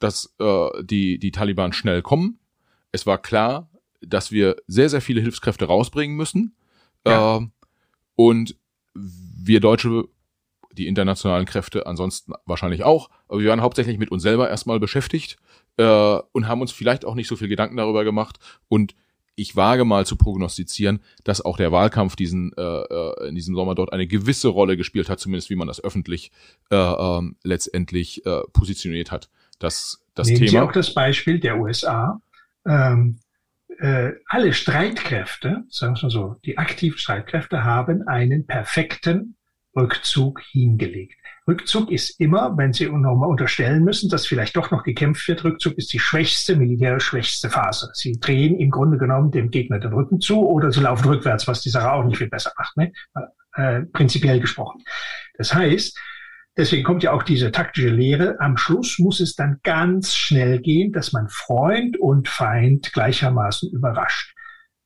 [0.00, 2.40] dass äh, die, die Taliban schnell kommen.
[2.92, 3.70] Es war klar,
[4.00, 6.56] dass wir sehr, sehr viele Hilfskräfte rausbringen müssen.
[7.06, 7.38] Ja.
[7.38, 7.46] Äh,
[8.16, 8.56] und
[8.94, 10.04] wir Deutsche,
[10.72, 15.36] die internationalen Kräfte ansonsten wahrscheinlich auch, aber wir waren hauptsächlich mit uns selber erstmal beschäftigt
[15.76, 18.94] äh, und haben uns vielleicht auch nicht so viel Gedanken darüber gemacht und
[19.36, 23.74] ich wage mal zu prognostizieren, dass auch der Wahlkampf diesen äh, äh, in diesem Sommer
[23.74, 26.30] dort eine gewisse Rolle gespielt hat, zumindest wie man das öffentlich
[26.70, 29.28] äh, äh, letztendlich äh, positioniert hat.
[29.58, 30.50] Das, das Nehmen Thema.
[30.50, 32.20] Sie auch das Beispiel der USA.
[32.66, 33.18] Ähm,
[33.78, 39.36] äh, alle Streitkräfte, sagen wir mal so, die aktiven Streitkräfte haben einen perfekten
[39.76, 41.18] Rückzug hingelegt.
[41.46, 45.74] Rückzug ist immer, wenn Sie nochmal unterstellen müssen, dass vielleicht doch noch gekämpft wird, Rückzug
[45.74, 47.90] ist die schwächste, militärisch schwächste Phase.
[47.92, 51.60] Sie drehen im Grunde genommen dem Gegner den Rücken zu oder sie laufen rückwärts, was
[51.60, 52.92] die Sache auch nicht viel besser macht, ne?
[53.56, 54.82] äh, prinzipiell gesprochen.
[55.36, 55.98] Das heißt,
[56.56, 60.92] deswegen kommt ja auch diese taktische Lehre, am Schluss muss es dann ganz schnell gehen,
[60.92, 64.34] dass man Freund und Feind gleichermaßen überrascht.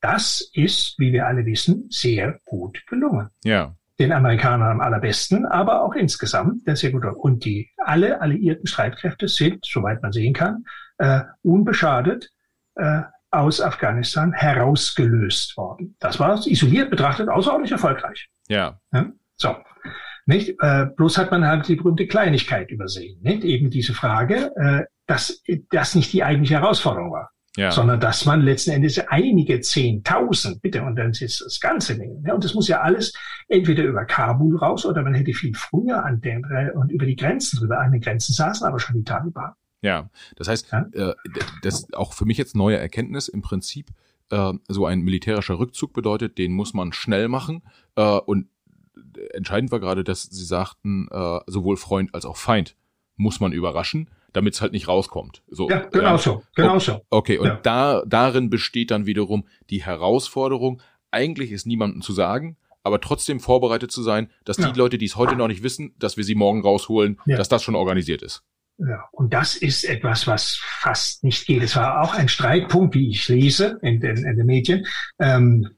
[0.01, 3.29] Das ist, wie wir alle wissen, sehr gut gelungen.
[3.45, 7.05] Ja den Amerikanern am allerbesten, aber auch insgesamt der sehr gut.
[7.05, 10.65] Und die alle alliierten Streitkräfte sind, soweit man sehen kann,
[10.99, 12.31] äh, unbeschadet
[12.77, 15.97] äh, aus Afghanistan herausgelöst worden.
[15.99, 18.29] Das war isoliert betrachtet außerordentlich erfolgreich.
[18.49, 18.81] Ja.
[18.93, 19.07] ja?
[19.37, 19.57] So.
[20.27, 20.57] Nicht?
[20.61, 23.21] Äh, bloß hat man halt die berühmte Kleinigkeit übersehen.
[23.23, 23.45] Nicht?
[23.45, 27.73] Eben diese Frage, äh, dass das nicht die eigentliche Herausforderung war ja.
[27.73, 32.25] sondern dass man letzten Endes einige Zehntausend, bitte, und dann ist das Ganze nehmen.
[32.25, 33.13] Ja, und das muss ja alles
[33.49, 36.45] entweder über Kabul raus oder man hätte viel früher an den
[36.75, 37.81] und über die Grenzen drüber.
[37.81, 39.53] An den Grenzen saßen aber schon die Taliban.
[39.83, 40.87] Ja, das heißt, ja?
[40.93, 41.15] Äh,
[41.63, 43.91] das ist auch für mich jetzt neue Erkenntnis im Prinzip.
[44.31, 47.63] Äh, so ein militärischer Rückzug bedeutet, den muss man schnell machen.
[47.97, 48.49] Äh, und
[49.33, 52.77] entscheidend war gerade, dass Sie sagten, äh, sowohl Freund als auch Feind
[53.17, 55.43] muss man überraschen damit es halt nicht rauskommt.
[55.49, 56.19] So, ja, genau ja.
[56.19, 57.01] so, genau so.
[57.11, 57.59] Okay, und ja.
[57.65, 60.81] da, darin besteht dann wiederum die Herausforderung,
[61.11, 64.71] eigentlich ist niemandem zu sagen, aber trotzdem vorbereitet zu sein, dass ja.
[64.71, 67.65] die Leute, die es heute noch nicht wissen, dass wir sie morgen rausholen, dass das
[67.65, 68.45] schon organisiert ist.
[68.79, 71.65] Ja, und das ist etwas, was fast nicht geht.
[71.65, 74.87] Es war auch ein Streitpunkt, wie ich lese in den, in den Medien.
[75.19, 75.69] Ähm,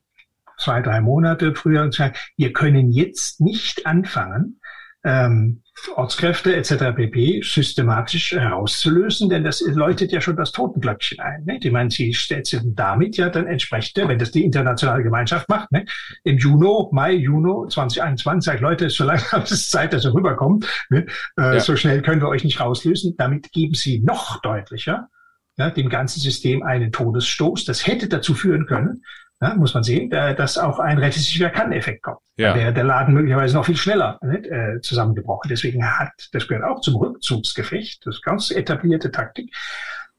[0.58, 4.59] zwei, drei Monate früher und sagen, wir können jetzt nicht anfangen,
[5.04, 5.62] ähm,
[5.96, 6.94] Ortskräfte etc.
[6.94, 7.42] pp.
[7.42, 11.44] systematisch herauszulösen, denn das läutet ja schon das Totenglöckchen ein.
[11.44, 11.58] Ne?
[11.62, 15.86] Ich meine, sie stellt damit ja dann entsprechend, wenn das die internationale Gemeinschaft macht, ne?
[16.24, 20.66] im Juni, Mai, Juni 2021 sagt, Leute, so lange haben es Zeit, dass ihr rüberkommt,
[20.90, 21.06] ne?
[21.38, 21.60] äh, ja.
[21.60, 23.14] so schnell können wir euch nicht rauslösen.
[23.16, 25.08] Damit geben sie noch deutlicher
[25.56, 27.64] ja, dem ganzen System einen Todesstoß.
[27.64, 29.02] Das hätte dazu führen können,
[29.40, 32.20] ja, muss man sehen, dass auch ein Rette sich wer kann Effekt kommt.
[32.36, 32.54] Ja.
[32.54, 35.48] wäre der Laden möglicherweise noch viel schneller nicht, äh, zusammengebrochen.
[35.48, 39.54] Deswegen hat, das gehört auch zum Rückzugsgefecht, das ist ganz etablierte Taktik.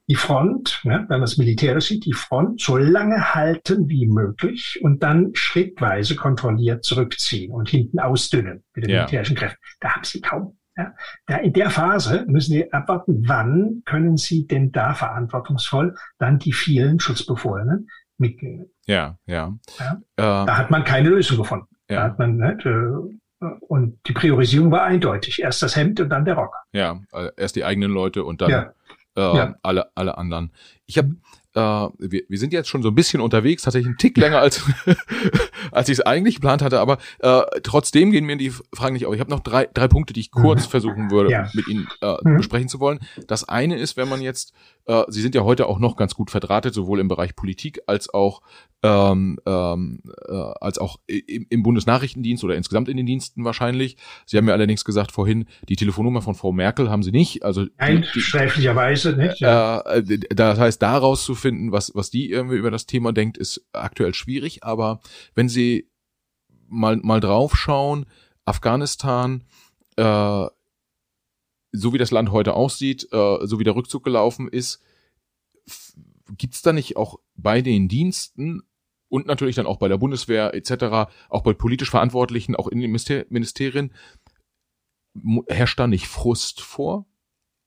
[0.07, 4.80] Die Front, ne, wenn man es militärisch sieht, die Front so lange halten wie möglich
[4.82, 8.97] und dann schrittweise kontrolliert zurückziehen und hinten ausdünnen mit den ja.
[9.01, 9.59] militärischen Kräften.
[9.80, 10.93] Da haben sie kaum ja,
[11.26, 16.53] da in der Phase müssen Sie abwarten, wann können Sie denn da verantwortungsvoll dann die
[16.53, 17.89] vielen Schutzbefohlenen
[18.22, 18.67] mitnehmen.
[18.86, 19.53] Ja, ja.
[19.80, 19.93] ja?
[20.15, 21.67] Äh, da hat man keine Lösung gefunden.
[21.89, 21.97] Ja.
[21.97, 25.41] Da hat man, nicht, äh, und die Priorisierung war eindeutig.
[25.41, 26.55] Erst das Hemd und dann der Rock.
[26.72, 28.74] Ja, äh, erst die eigenen Leute und dann ja.
[29.17, 29.55] Äh, ja.
[29.61, 30.53] alle, alle anderen.
[30.86, 31.15] Ich habe
[31.53, 34.63] äh, wir, wir sind jetzt schon so ein bisschen unterwegs, tatsächlich einen Tick länger als
[35.72, 39.13] als ich es eigentlich geplant hatte, aber äh, trotzdem gehen mir die Fragen nicht auf.
[39.13, 40.69] Ich habe noch drei, drei Punkte, die ich kurz mhm.
[40.69, 41.49] versuchen würde, ja.
[41.53, 42.38] mit Ihnen äh, mhm.
[42.38, 42.99] besprechen zu wollen.
[43.28, 44.53] Das eine ist, wenn man jetzt,
[44.91, 48.13] äh, Sie sind ja heute auch noch ganz gut verdrahtet, sowohl im Bereich Politik als
[48.13, 48.41] auch
[48.83, 53.95] ähm, ähm, äh, als auch im, im Bundesnachrichtendienst oder insgesamt in den Diensten wahrscheinlich.
[54.25, 57.43] Sie haben mir allerdings gesagt vorhin, die Telefonnummer von Frau Merkel haben Sie nicht.
[57.43, 59.39] Also Nein, die, schriftlicherweise nicht.
[59.39, 59.81] Ja.
[59.81, 64.13] Äh, das heißt, da rauszufinden, was was die irgendwie über das Thema denkt, ist aktuell
[64.13, 64.63] schwierig.
[64.63, 64.99] Aber
[65.35, 65.89] wenn Sie
[66.67, 68.05] mal mal draufschauen,
[68.45, 69.43] Afghanistan.
[69.95, 70.47] Äh,
[71.72, 74.84] so wie das Land heute aussieht, äh, so wie der Rückzug gelaufen ist,
[76.38, 78.63] gibt's da nicht auch bei den Diensten
[79.09, 82.91] und natürlich dann auch bei der Bundeswehr etc., auch bei politisch Verantwortlichen, auch in den
[83.30, 83.93] Ministerien,
[85.47, 87.05] herrscht da nicht Frust vor?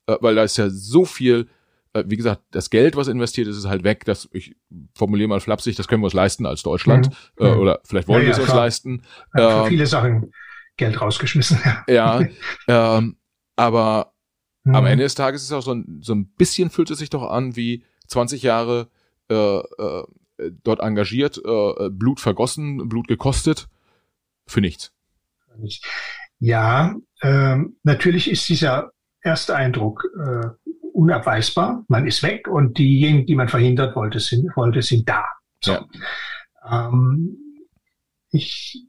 [0.06, 1.48] Äh, weil da ist ja so viel,
[1.92, 4.04] äh, wie gesagt, das Geld, was investiert ist, ist halt weg.
[4.04, 4.56] Das, ich
[4.94, 7.10] formuliere mal flapsig, das können wir uns leisten als Deutschland.
[7.38, 7.46] Mhm.
[7.46, 8.58] Äh, oder vielleicht wollen ja, wir es uns klar.
[8.58, 9.02] leisten.
[9.36, 10.32] Ja, für ähm, viele Sachen
[10.76, 11.60] Geld rausgeschmissen.
[11.64, 12.28] Ja, ja
[12.98, 13.16] ähm,
[13.56, 14.14] aber
[14.64, 14.74] mhm.
[14.74, 17.10] am Ende des Tages ist es auch so ein, so ein bisschen fühlt es sich
[17.10, 18.88] doch an wie 20 Jahre
[19.28, 20.04] äh, äh,
[20.62, 23.68] dort engagiert, äh, Blut vergossen, Blut gekostet,
[24.46, 24.92] für nichts.
[26.38, 28.92] Ja, ähm, natürlich ist dieser
[29.22, 30.48] erste Eindruck äh,
[30.92, 31.84] unabweisbar.
[31.88, 35.24] Man ist weg und diejenigen, die man verhindert wollte, sind, wollte, sind da.
[35.60, 35.72] So.
[35.72, 36.88] Ja.
[36.88, 37.38] Ähm,
[38.30, 38.86] ich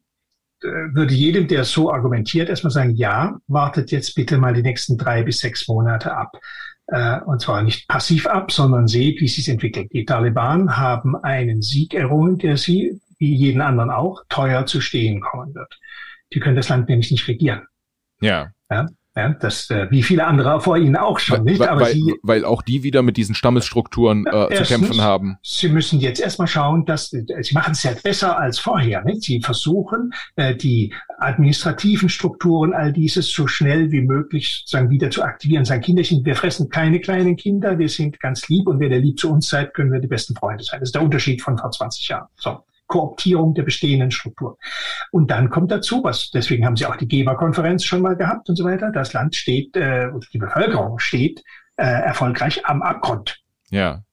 [0.66, 5.24] würde jedem, der so argumentiert, erstmal sagen, ja, wartet jetzt bitte mal die nächsten drei
[5.24, 6.38] bis sechs Monate ab.
[6.88, 9.92] Äh, und zwar nicht passiv ab, sondern seht, wie es sich entwickelt.
[9.94, 15.22] Die Taliban haben einen Sieg errungen, der sie, wie jeden anderen auch, teuer zu stehen
[15.22, 15.80] kommen wird.
[16.34, 17.64] Die können das Land nämlich nicht regieren.
[18.22, 18.52] Ja.
[18.70, 18.88] ja?
[19.18, 21.62] Ja, das, äh, wie viele andere vor Ihnen auch schon, nicht?
[21.62, 25.38] Aber weil, Sie, weil auch die wieder mit diesen Stammesstrukturen äh, erstens, zu kämpfen haben.
[25.42, 29.06] Sie müssen jetzt erstmal schauen, dass Sie machen es ja besser als vorher.
[29.06, 29.24] Nicht?
[29.24, 35.24] Sie versuchen, äh, die administrativen Strukturen, all dieses so schnell wie möglich sozusagen wieder zu
[35.24, 35.64] aktivieren.
[35.64, 39.18] Sagen Kinderchen, wir fressen keine kleinen Kinder, wir sind ganz lieb und wer der lieb
[39.18, 40.82] zu uns seid, können wir die besten Freunde sein.
[40.82, 42.28] Das ist der Unterschied von vor 20 Jahren.
[42.36, 42.66] So.
[42.88, 44.58] Kooptierung der bestehenden Struktur.
[45.12, 48.56] Und dann kommt dazu, was deswegen haben sie auch die Geberkonferenz schon mal gehabt und
[48.56, 48.92] so weiter.
[48.92, 51.44] Das Land steht, äh, die Bevölkerung steht
[51.78, 53.40] äh, erfolgreich am Abgrund.
[53.70, 54.04] Ja.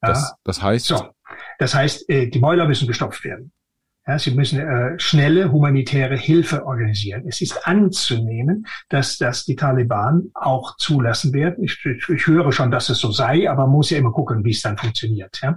[0.00, 0.86] Das, das heißt.
[0.86, 1.08] So.
[1.58, 3.52] Das heißt, äh, die Mäuler müssen gestopft werden.
[4.06, 7.24] Ja, sie müssen äh, schnelle humanitäre Hilfe organisieren.
[7.26, 11.64] Es ist anzunehmen, dass das die Taliban auch zulassen werden.
[11.64, 14.44] Ich, ich, ich höre schon, dass es so sei, aber man muss ja immer gucken,
[14.44, 15.40] wie es dann funktioniert.
[15.42, 15.56] Ja.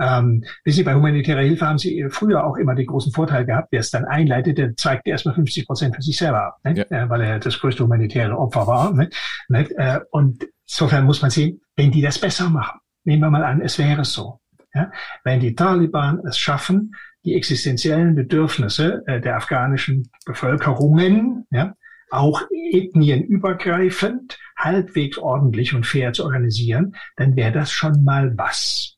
[0.00, 3.68] Ähm, wissen Sie, bei humanitärer Hilfe haben Sie früher auch immer den großen Vorteil gehabt,
[3.72, 6.74] wer es dann einleitet, der zeigt erstmal 50 Prozent für sich selber ab, ne?
[6.74, 6.84] ja.
[6.84, 8.94] äh, weil er das größte humanitäre Opfer war.
[8.94, 9.10] Ne?
[9.48, 9.68] Ne?
[9.76, 13.60] Äh, und insofern muss man sehen, wenn die das besser machen, nehmen wir mal an,
[13.60, 14.40] es wäre so.
[14.74, 14.90] Ja?
[15.24, 16.92] Wenn die Taliban es schaffen,
[17.24, 21.74] die existenziellen Bedürfnisse äh, der afghanischen Bevölkerungen, ja,
[22.10, 28.96] auch ethnienübergreifend, halbwegs ordentlich und fair zu organisieren, dann wäre das schon mal was.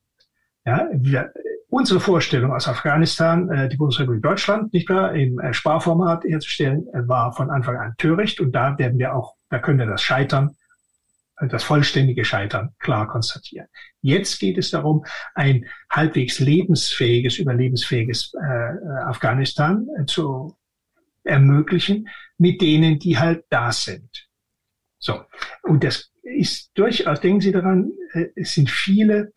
[0.65, 1.31] Ja, wir,
[1.69, 7.07] unsere Vorstellung aus Afghanistan, äh, die Bundesrepublik Deutschland, nicht wahr, im äh, Sparformat herzustellen, äh,
[7.07, 10.55] war von Anfang an töricht und da werden wir auch, da können wir das scheitern
[11.49, 13.67] das vollständige Scheitern klar konstatieren.
[14.01, 20.55] Jetzt geht es darum, ein halbwegs lebensfähiges, überlebensfähiges äh, Afghanistan äh, zu
[21.23, 22.07] ermöglichen,
[22.37, 24.27] mit denen, die halt da sind.
[24.99, 25.21] So.
[25.63, 29.33] Und das ist durchaus, denken Sie daran, äh, es sind viele,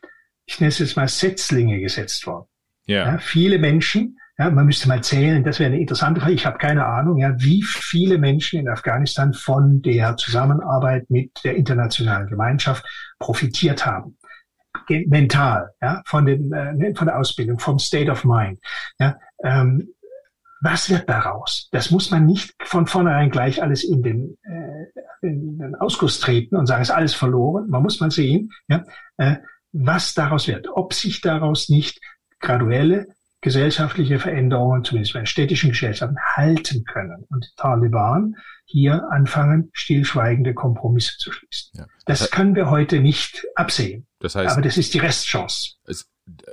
[0.47, 2.47] ich nenne es jetzt mal Setzlinge gesetzt worden.
[2.87, 3.13] Ja.
[3.13, 6.35] ja viele Menschen, ja, man müsste mal zählen, das wäre eine interessante Frage.
[6.35, 11.57] Ich habe keine Ahnung, ja, wie viele Menschen in Afghanistan von der Zusammenarbeit mit der
[11.57, 12.85] internationalen Gemeinschaft
[13.19, 14.17] profitiert haben.
[14.89, 18.61] Mental, ja, von, den, äh, von der Ausbildung, vom State of Mind.
[19.01, 19.89] Ja, ähm,
[20.61, 21.69] was wird daraus?
[21.73, 26.57] Das muss man nicht von vornherein gleich alles in den, äh, in den Ausguss treten
[26.57, 27.69] und sagen, es ist alles verloren.
[27.69, 28.85] Man muss mal sehen, ja,
[29.17, 29.37] äh,
[29.73, 30.69] was daraus wird.
[30.73, 32.01] Ob sich daraus nicht
[32.41, 33.09] graduelle
[33.41, 37.25] gesellschaftliche Veränderungen, zumindest bei städtischen Gesellschaften, halten können.
[37.31, 38.35] Und die Taliban
[38.65, 41.71] hier anfangen, stillschweigende Kompromisse zu schließen.
[41.75, 41.87] Ja.
[42.05, 44.07] Das, das können wir heute nicht absehen.
[44.19, 45.77] Das heißt, aber das ist die Restchance.
[45.85, 46.11] Es,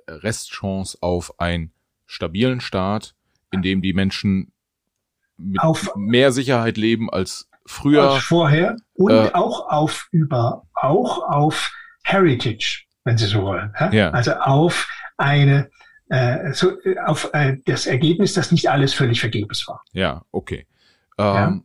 [0.08, 1.72] Restchance auf einen
[2.06, 3.16] stabilen Staat,
[3.52, 4.52] in dem die Menschen
[5.38, 8.12] mit auf, mehr Sicherheit leben als früher.
[8.12, 11.72] Als vorher und äh, auch auf über, auch auf
[12.04, 13.74] Heritage, wenn Sie so wollen.
[13.92, 14.12] Ja?
[14.12, 15.70] Also auf eine
[16.10, 19.84] äh, so, äh, auf äh, das Ergebnis, dass nicht alles völlig vergebens war.
[19.94, 20.68] Ja, okay.
[21.18, 21.62] Ähm, ja.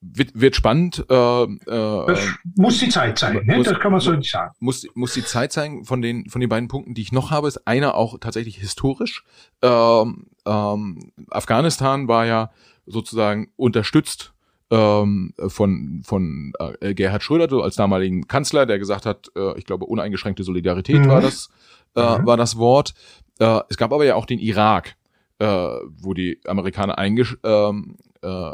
[0.00, 1.04] Wird, wird spannend.
[1.08, 3.56] Äh, äh, das muss die Zeit sein, ne?
[3.56, 4.54] Muss, das kann man so nicht sagen.
[4.60, 7.48] Muss, muss die Zeit sein von den, von den beiden Punkten, die ich noch habe,
[7.48, 9.24] ist einer auch tatsächlich historisch.
[9.62, 12.50] Ähm, ähm, Afghanistan war ja
[12.84, 14.34] sozusagen unterstützt
[14.70, 19.64] ähm, von, von äh, Gerhard Schröder so als damaligen Kanzler, der gesagt hat, äh, ich
[19.64, 21.08] glaube, uneingeschränkte Solidarität mhm.
[21.08, 21.48] war das
[21.96, 22.26] äh, mhm.
[22.26, 22.94] war das Wort.
[23.38, 24.96] Äh, es gab aber ja auch den Irak,
[25.38, 28.50] äh, wo die Amerikaner eingesch ähm, äh,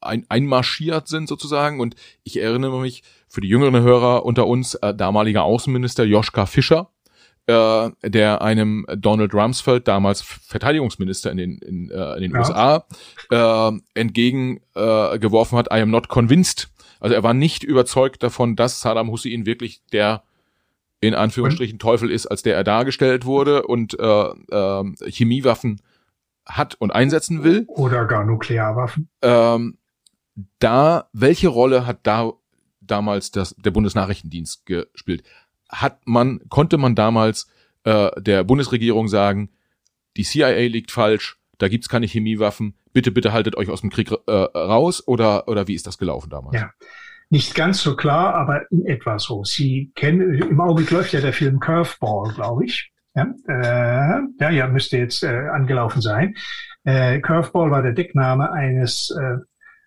[0.00, 1.80] ein, einmarschiert sind sozusagen.
[1.80, 6.90] Und ich erinnere mich für die jüngeren Hörer unter uns, äh, damaliger Außenminister Joschka Fischer,
[7.46, 12.38] äh, der einem Donald Rumsfeld, damals Verteidigungsminister in den, in, äh, in den ja.
[12.38, 12.86] USA,
[13.30, 16.68] äh, entgegengeworfen äh, hat, I am not convinced.
[17.00, 20.22] Also er war nicht überzeugt davon, dass Saddam Hussein wirklich der
[21.00, 25.80] in Anführungsstrichen Teufel ist, als der er dargestellt wurde und äh, äh, Chemiewaffen
[26.44, 27.64] hat und einsetzen will.
[27.68, 29.08] Oder gar Nuklearwaffen.
[29.22, 29.78] Ähm,
[30.58, 32.32] da, welche Rolle hat da
[32.80, 35.22] damals das, der Bundesnachrichtendienst gespielt?
[35.68, 37.48] Hat man, konnte man damals
[37.84, 39.50] äh, der Bundesregierung sagen,
[40.16, 44.10] die CIA liegt falsch, da gibt's keine Chemiewaffen, bitte, bitte haltet euch aus dem Krieg
[44.10, 46.56] äh, raus oder, oder wie ist das gelaufen damals?
[46.56, 46.72] Ja.
[47.30, 49.44] Nicht ganz so klar, aber in etwa so.
[49.44, 52.90] Sie kennen, im Augenblick läuft ja der Film Curveball, glaube ich.
[53.14, 56.34] Ja, äh, ja, ja, müsste jetzt äh, angelaufen sein.
[56.84, 59.38] Äh, Curveball war der Deckname eines äh,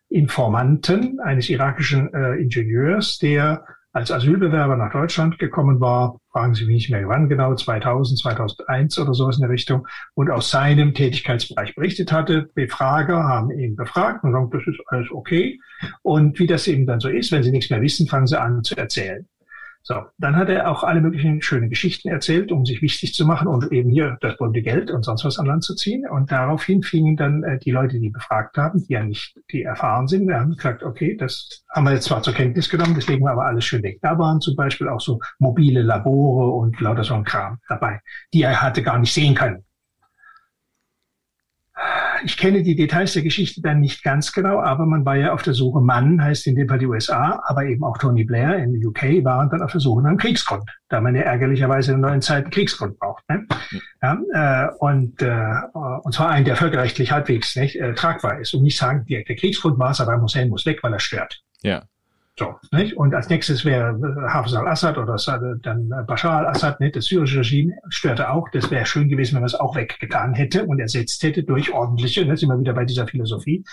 [0.09, 6.75] Informanten, eines irakischen äh, Ingenieurs, der als Asylbewerber nach Deutschland gekommen war, fragen Sie mich
[6.75, 11.75] nicht mehr wann genau, 2000, 2001 oder sowas in der Richtung, und aus seinem Tätigkeitsbereich
[11.75, 12.49] berichtet hatte.
[12.53, 15.59] Befrager haben ihn befragt und gesagt, das ist alles okay.
[16.03, 18.63] Und wie das eben dann so ist, wenn Sie nichts mehr wissen, fangen Sie an
[18.63, 19.27] zu erzählen.
[19.83, 23.47] So, dann hat er auch alle möglichen schönen Geschichten erzählt, um sich wichtig zu machen
[23.47, 26.07] und eben hier das bunte Geld und sonst was an Land zu ziehen.
[26.07, 30.07] Und daraufhin fingen dann äh, die Leute, die befragt haben, die ja nicht, die erfahren
[30.07, 33.23] sind, wir haben gesagt, okay, das haben wir jetzt zwar zur Kenntnis genommen, das legen
[33.23, 33.99] wir aber alles schön weg.
[34.01, 38.01] Da waren zum Beispiel auch so mobile Labore und lauter so ein Kram dabei,
[38.33, 39.63] die er hatte gar nicht sehen können
[42.23, 45.43] ich kenne die Details der Geschichte dann nicht ganz genau, aber man war ja auf
[45.43, 48.73] der Suche, Mann heißt in dem Fall die USA, aber eben auch Tony Blair in
[48.73, 52.01] der UK waren dann auf der Suche nach einem Kriegsgrund, da man ja ärgerlicherweise in
[52.01, 53.23] neuen Zeit einen Kriegsgrund braucht.
[53.29, 53.45] Ne?
[54.01, 58.63] Ja, äh, und, äh, und zwar einen, der völkerrechtlich halbwegs nicht, äh, tragbar ist und
[58.63, 61.41] nicht sagen, der, der Kriegsgrund war Saddam Hussein muss weg, weil er stört.
[61.61, 61.83] Ja.
[62.41, 62.97] So, nicht?
[62.97, 65.15] Und als nächstes wäre äh, Hafez al-Assad oder
[65.61, 66.95] dann äh, Bashar al-Assad, nicht?
[66.95, 68.49] das syrische Regime, störte auch.
[68.51, 72.25] Das wäre schön gewesen, wenn man es auch weggetan hätte und ersetzt hätte durch ordentliche,
[72.25, 72.35] ne?
[72.35, 73.63] sind wir wieder bei dieser Philosophie,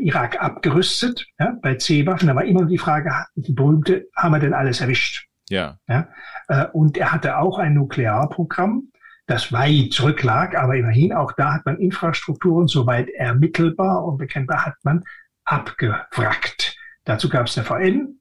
[0.00, 2.28] Irak abgerüstet ja, bei C-Waffen.
[2.28, 5.26] Da war immer die Frage, die berühmte, haben wir denn alles erwischt?
[5.48, 5.78] Ja.
[5.88, 6.08] ja
[6.48, 8.90] äh, und er hatte auch ein Nuklearprogramm,
[9.26, 14.76] das weit zurücklag, aber immerhin auch da hat man Infrastrukturen soweit ermittelbar und bekennbar hat
[14.82, 15.04] man
[15.44, 16.76] abgewrackt.
[17.04, 18.20] Dazu gab es eine VN,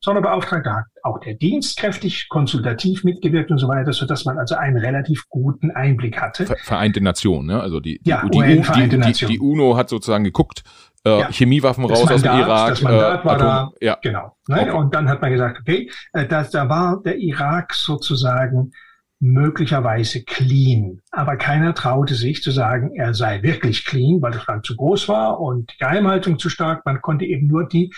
[0.00, 4.54] Sonderbeauftragter hat auch der Dienst kräftig konsultativ mitgewirkt und so weiter, so dass man also
[4.54, 6.46] einen relativ guten Einblick hatte.
[6.62, 7.60] Vereinte Nationen, ne?
[7.60, 10.62] Also die, die, ja, die, UN, die, die, die, UNO hat sozusagen geguckt,
[11.04, 11.28] äh, ja.
[11.30, 12.68] Chemiewaffen raus Mandat, aus dem Irak.
[12.70, 13.98] Das Mandat äh, war Atom, da, ja.
[14.02, 14.36] genau.
[14.46, 14.60] Ne?
[14.60, 14.70] Okay.
[14.70, 18.72] Und dann hat man gesagt, okay, äh, das, da war der Irak sozusagen
[19.20, 21.00] möglicherweise clean.
[21.10, 25.08] Aber keiner traute sich zu sagen, er sei wirklich clean, weil das Land zu groß
[25.08, 26.86] war und die Geheimhaltung zu stark.
[26.86, 27.92] Man konnte eben nur die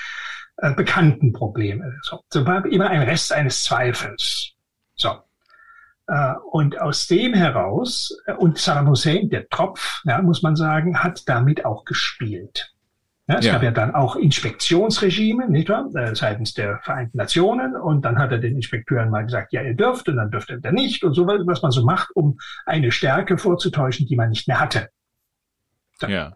[0.60, 1.98] äh, bekannten Probleme.
[2.02, 4.52] So, so war immer ein Rest eines Zweifels.
[4.94, 5.10] So.
[6.06, 11.02] Äh, und aus dem heraus, äh, und Saddam Hussein, der Tropf, ja, muss man sagen,
[11.02, 12.74] hat damit auch gespielt.
[13.28, 13.52] Ja, es ja.
[13.52, 17.76] gab ja dann auch Inspektionsregime, nicht wahr, äh, seitens der Vereinten Nationen.
[17.76, 20.60] Und dann hat er den Inspekteuren mal gesagt, ja, ihr dürft, und dann dürft ihr
[20.72, 24.58] nicht, und so, was man so macht, um eine Stärke vorzutäuschen, die man nicht mehr
[24.58, 24.88] hatte.
[26.00, 26.08] So.
[26.08, 26.32] Ja.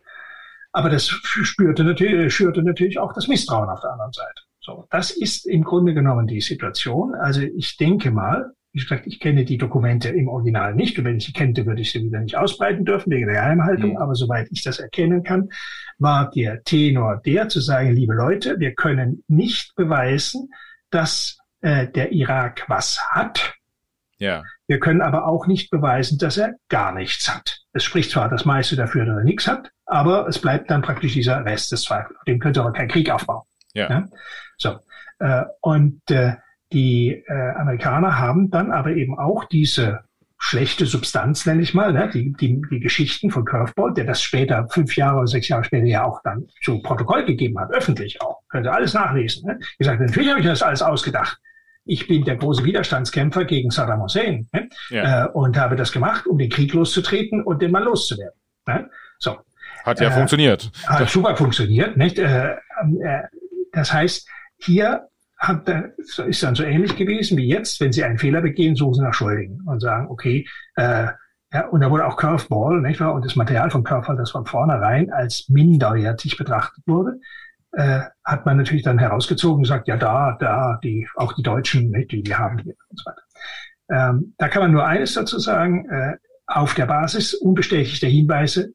[0.74, 4.42] Aber das spürte natürlich, schürte natürlich auch das Misstrauen auf der anderen Seite.
[4.60, 7.14] So, das ist im Grunde genommen die Situation.
[7.14, 10.98] Also ich denke mal, wie gesagt, ich kenne die Dokumente im Original nicht.
[10.98, 13.90] Und wenn ich sie kennte, würde ich sie wieder nicht ausbreiten dürfen wegen der Geheimhaltung.
[13.90, 13.98] Mhm.
[13.98, 15.48] Aber soweit ich das erkennen kann,
[15.98, 20.50] war der Tenor der zu sagen, liebe Leute, wir können nicht beweisen,
[20.90, 23.54] dass äh, der Irak was hat.
[24.24, 24.42] Ja.
[24.66, 27.60] Wir können aber auch nicht beweisen, dass er gar nichts hat.
[27.72, 31.12] Es spricht zwar das meiste dafür, dass er nichts hat, aber es bleibt dann praktisch
[31.12, 32.18] dieser Rest des Zweifels.
[32.26, 33.42] Dem könnte aber kein Krieg aufbauen.
[33.74, 33.90] Ja.
[33.90, 34.04] ja?
[34.56, 34.78] So.
[35.18, 36.36] Äh, und äh,
[36.72, 40.00] die äh, Amerikaner haben dann aber eben auch diese
[40.38, 42.10] schlechte Substanz, nenne ich mal, ne?
[42.12, 45.86] die, die, die Geschichten von Curveball, der das später, fünf Jahre oder sechs Jahre später
[45.86, 48.40] ja auch dann zu Protokoll gegeben hat, öffentlich auch.
[48.48, 49.46] Können Sie alles nachlesen.
[49.46, 49.58] Ne?
[49.78, 51.38] Ich sagte, natürlich habe ich das alles ausgedacht.
[51.84, 54.68] Ich bin der große Widerstandskämpfer gegen Saddam Hussein ne?
[54.90, 55.26] ja.
[55.26, 58.38] äh, und habe das gemacht, um den Krieg loszutreten und den Mann loszuwerden.
[58.66, 58.90] Ne?
[59.18, 59.36] So.
[59.84, 60.70] Hat ja äh, funktioniert.
[60.86, 61.96] Hat super funktioniert.
[61.96, 62.18] Nicht?
[62.18, 63.22] Äh, äh,
[63.72, 64.28] das heißt,
[64.58, 65.68] hier hat,
[66.26, 69.12] ist dann so ähnlich gewesen wie jetzt, wenn Sie einen Fehler begehen, suchen Sie nach
[69.12, 70.46] Schuldigen und sagen, okay,
[71.54, 73.14] ja, und da wurde auch Curveball, nicht wahr?
[73.14, 77.20] Und das Material von Curveball, das von vornherein als minderwertig betrachtet wurde,
[77.76, 81.90] äh, hat man natürlich dann herausgezogen und gesagt, ja, da, da, die, auch die Deutschen,
[81.90, 83.22] nicht, die, die haben hier und so weiter.
[83.90, 86.16] Ähm, da kann man nur eines dazu sagen, äh,
[86.46, 88.72] auf der Basis unbestätigter Hinweise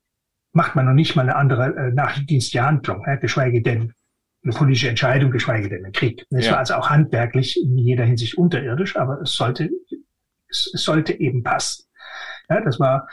[0.51, 3.93] macht man noch nicht mal eine andere äh, nachrichtendienstliche Handlung, äh, geschweige denn
[4.43, 6.25] eine politische Entscheidung, geschweige denn einen Krieg.
[6.29, 6.53] Es ja.
[6.53, 9.69] war also auch handwerklich in jeder Hinsicht unterirdisch, aber es sollte,
[10.49, 11.85] es, es sollte eben passen.
[12.49, 13.07] Ja, das war,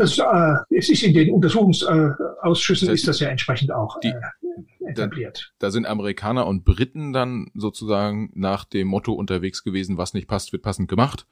[0.00, 4.08] das, äh, es ist in den Untersuchungsausschüssen das heißt, ist das ja entsprechend auch die,
[4.08, 5.52] äh, etabliert.
[5.58, 10.26] Da, da, sind Amerikaner und Briten dann sozusagen nach dem Motto unterwegs gewesen, was nicht
[10.26, 11.26] passt, wird passend gemacht.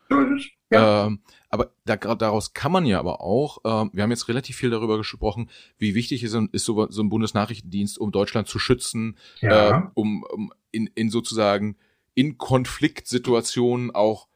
[0.71, 1.07] Ja.
[1.07, 4.71] Ähm, aber da, daraus kann man ja aber auch, ähm, wir haben jetzt relativ viel
[4.71, 5.49] darüber gesprochen,
[5.79, 9.79] wie wichtig ist, ist so, so ein Bundesnachrichtendienst, um Deutschland zu schützen, ja.
[9.79, 11.77] äh, um, um in, in sozusagen
[12.15, 14.29] in Konfliktsituationen auch,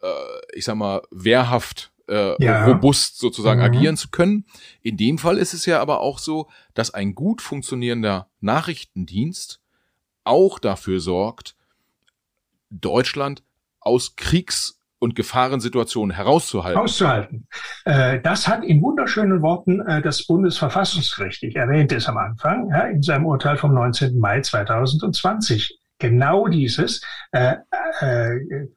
[0.00, 0.06] äh,
[0.52, 2.66] ich sag mal, wehrhaft äh, ja.
[2.66, 3.66] robust sozusagen mhm.
[3.66, 4.46] agieren zu können.
[4.82, 9.60] In dem Fall ist es ja aber auch so, dass ein gut funktionierender Nachrichtendienst
[10.24, 11.56] auch dafür sorgt,
[12.70, 13.42] Deutschland
[13.80, 16.80] aus Kriegs- und Gefahrensituationen herauszuhalten.
[16.80, 17.46] Auszuhalten.
[17.84, 23.02] Äh, das hat in wunderschönen Worten äh, das Bundesverfassungsgericht, ich erwähnte es am Anfang, in
[23.02, 24.18] seinem Urteil vom 19.
[24.18, 27.02] Mai 2020 genau dieses
[27.32, 27.56] äh,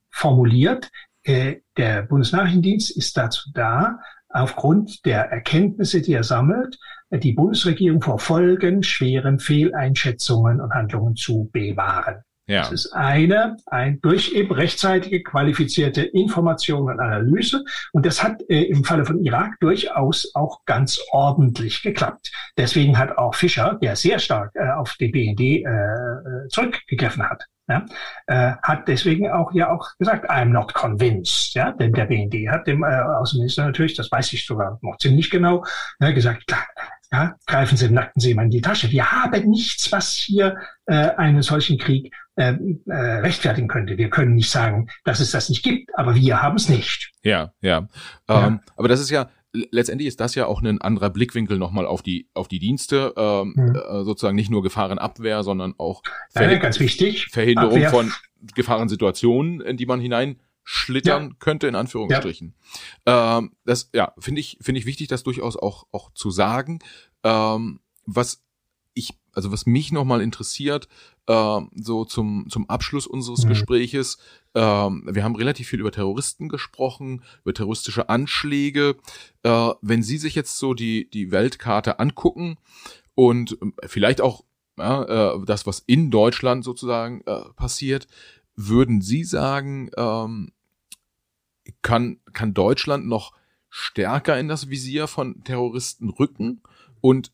[0.09, 0.89] formuliert.
[1.28, 3.99] Äh, der Bundesnachrichtendienst ist dazu da,
[4.30, 6.80] aufgrund der Erkenntnisse, die er sammelt,
[7.11, 12.23] die Bundesregierung vor Folgen schweren Fehleinschätzungen und Handlungen zu bewahren.
[12.49, 12.61] Ja.
[12.61, 17.65] Das ist eine, ein durch eben rechtzeitige qualifizierte Information und Analyse.
[17.91, 22.32] Und das hat äh, im Falle von Irak durchaus auch ganz ordentlich geklappt.
[22.55, 27.43] Deswegen hat auch Fischer, der sehr stark äh, auf den BND äh, äh, zurückgegriffen hat,
[27.68, 27.86] ja,
[28.28, 31.53] äh, hat deswegen auch ja auch gesagt, I'm not convinced.
[31.53, 35.30] Ja, denn der BND hat dem äh, Außenminister natürlich, das weiß ich sogar noch ziemlich
[35.30, 35.65] genau,
[35.99, 36.65] ja, gesagt, klar,
[37.11, 38.91] ja, greifen Sie dem nackten Seemann in die Tasche.
[38.91, 42.53] Wir haben nichts, was hier äh, einen solchen Krieg äh,
[42.86, 43.97] äh, rechtfertigen könnte.
[43.97, 47.11] Wir können nicht sagen, dass es das nicht gibt, aber wir haben es nicht.
[47.24, 47.88] Ja, ja.
[48.30, 48.47] ja.
[48.47, 49.30] Ähm, aber das ist ja,
[49.72, 53.53] letztendlich ist das ja auch ein anderer Blickwinkel nochmal auf die auf die Dienste, ähm,
[53.55, 53.76] hm.
[53.76, 57.28] äh, sozusagen nicht nur Gefahrenabwehr, sondern auch Ver ja, ganz wichtig.
[57.32, 57.89] Verhinderung Abwehr.
[57.89, 58.12] von
[58.55, 61.36] Gefahrensituationen, in die man hineinschlittern ja.
[61.39, 62.53] könnte, in Anführungsstrichen.
[63.08, 63.39] Ja.
[63.39, 66.80] Ähm, das ja finde ich finde ich wichtig, das durchaus auch auch zu sagen.
[67.24, 68.43] Ähm, was
[69.38, 70.90] also was mich nochmal interessiert,
[71.28, 73.50] äh, so zum, zum Abschluss unseres mhm.
[73.50, 74.18] Gespräches,
[74.56, 78.96] äh, wir haben relativ viel über Terroristen gesprochen, über terroristische Anschläge.
[79.44, 82.58] Äh, wenn Sie sich jetzt so die, die Weltkarte angucken
[83.14, 84.44] und ähm, vielleicht auch
[84.80, 88.08] ja, äh, das, was in Deutschland sozusagen äh, passiert,
[88.56, 90.52] würden Sie sagen, ähm,
[91.84, 93.34] kann, kann Deutschland noch
[93.70, 96.64] stärker in das Visier von Terroristen rücken?
[97.02, 97.32] Und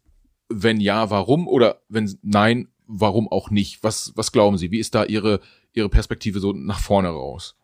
[0.49, 1.47] wenn ja, warum?
[1.47, 3.83] Oder wenn nein, warum auch nicht?
[3.83, 4.71] Was, was glauben Sie?
[4.71, 5.39] Wie ist da Ihre,
[5.73, 7.57] Ihre Perspektive so nach vorne raus?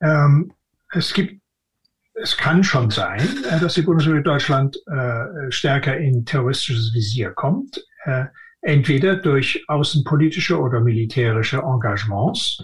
[0.00, 0.52] Ähm,
[0.92, 1.40] es gibt,
[2.14, 3.20] es kann schon sein,
[3.50, 7.84] äh, dass die Bundesrepublik Deutschland äh, stärker in terroristisches Visier kommt.
[8.04, 8.26] Äh,
[8.60, 12.62] entweder durch außenpolitische oder militärische Engagements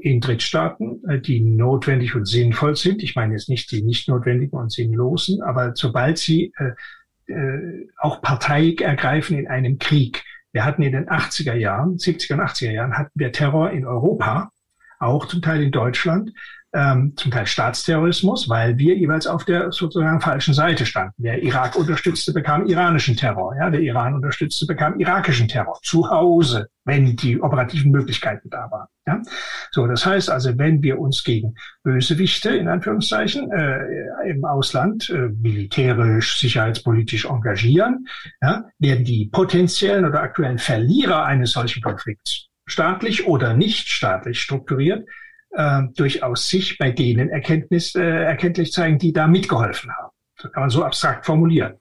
[0.00, 3.02] in Drittstaaten, äh, die notwendig und sinnvoll sind.
[3.02, 8.22] Ich meine jetzt nicht die nicht notwendigen und sinnlosen, aber sobald sie äh, äh, auch
[8.22, 10.24] Partei ergreifen in einem Krieg.
[10.52, 14.50] Wir hatten in den 80er Jahren, 70er und 80er Jahren, hatten wir Terror in Europa,
[14.98, 16.32] auch zum Teil in Deutschland
[16.72, 21.22] ähm, zum Teil Staatsterrorismus, weil wir jeweils auf der sozusagen falschen Seite standen.
[21.22, 23.54] Der Irak unterstützte, bekam iranischen Terror.
[23.56, 25.78] Ja, der Iran unterstützte, bekam irakischen Terror.
[25.82, 28.88] Zu Hause, wenn die operativen Möglichkeiten da waren.
[29.06, 29.22] Ja?
[29.70, 35.28] So, das heißt also, wenn wir uns gegen Bösewichte, in Anführungszeichen, äh, im Ausland äh,
[35.40, 38.06] militärisch, sicherheitspolitisch engagieren,
[38.42, 45.08] ja, werden die potenziellen oder aktuellen Verlierer eines solchen Konflikts staatlich oder nicht staatlich strukturiert,
[45.50, 50.12] äh, durchaus sich bei denen Erkenntnis, äh, erkenntlich zeigen, die da mitgeholfen haben.
[50.36, 51.74] Das kann man so abstrakt formulieren.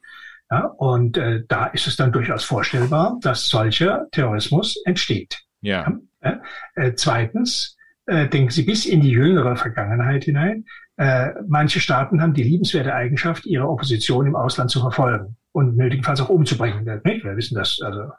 [0.51, 5.41] Ja, und äh, da ist es dann durchaus vorstellbar, dass solcher Terrorismus entsteht.
[5.61, 5.91] Ja.
[6.23, 6.41] ja
[6.75, 10.65] äh, zweitens, äh, denken Sie bis in die jüngere Vergangenheit hinein.
[10.97, 16.21] Äh, manche Staaten haben die liebenswerte Eigenschaft, ihre Opposition im Ausland zu verfolgen und nötigenfalls
[16.21, 16.85] auch umzubringen.
[17.03, 17.25] Nicht?
[17.25, 18.11] Wir wissen das, also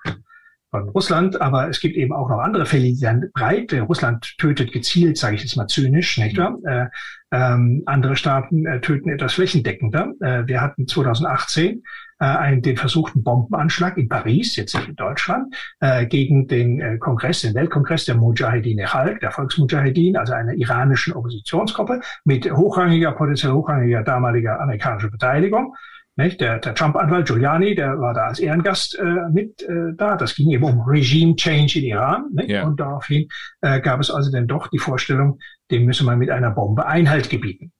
[0.81, 3.73] von Russland, aber es gibt eben auch noch andere Fälle, die dann breit.
[3.73, 6.59] Russland tötet gezielt, sage ich jetzt mal zynisch, nicht wahr?
[6.65, 6.87] Äh,
[7.33, 10.13] ähm, andere Staaten äh, töten etwas flächendeckender.
[10.21, 11.83] Äh, wir hatten 2018
[12.19, 16.99] äh, einen, den versuchten Bombenanschlag in Paris, jetzt nicht in Deutschland, äh, gegen den äh,
[16.99, 23.53] Kongress, den Weltkongress der Mujahedin Khalq, der Volksmujahedin, also einer iranischen Oppositionsgruppe mit hochrangiger, potenziell
[23.53, 25.75] hochrangiger damaliger amerikanischer Beteiligung.
[26.19, 26.41] Nicht?
[26.41, 30.17] Der, der Trump-Anwalt Giuliani, der war da als Ehrengast äh, mit äh, da.
[30.17, 32.31] Das ging eben um Regime Change in Iran.
[32.33, 32.49] Nicht?
[32.49, 32.67] Yeah.
[32.67, 33.29] Und daraufhin
[33.61, 35.39] äh, gab es also dann doch die Vorstellung,
[35.71, 37.73] dem müsse man mit einer Bombe Einhalt gebieten.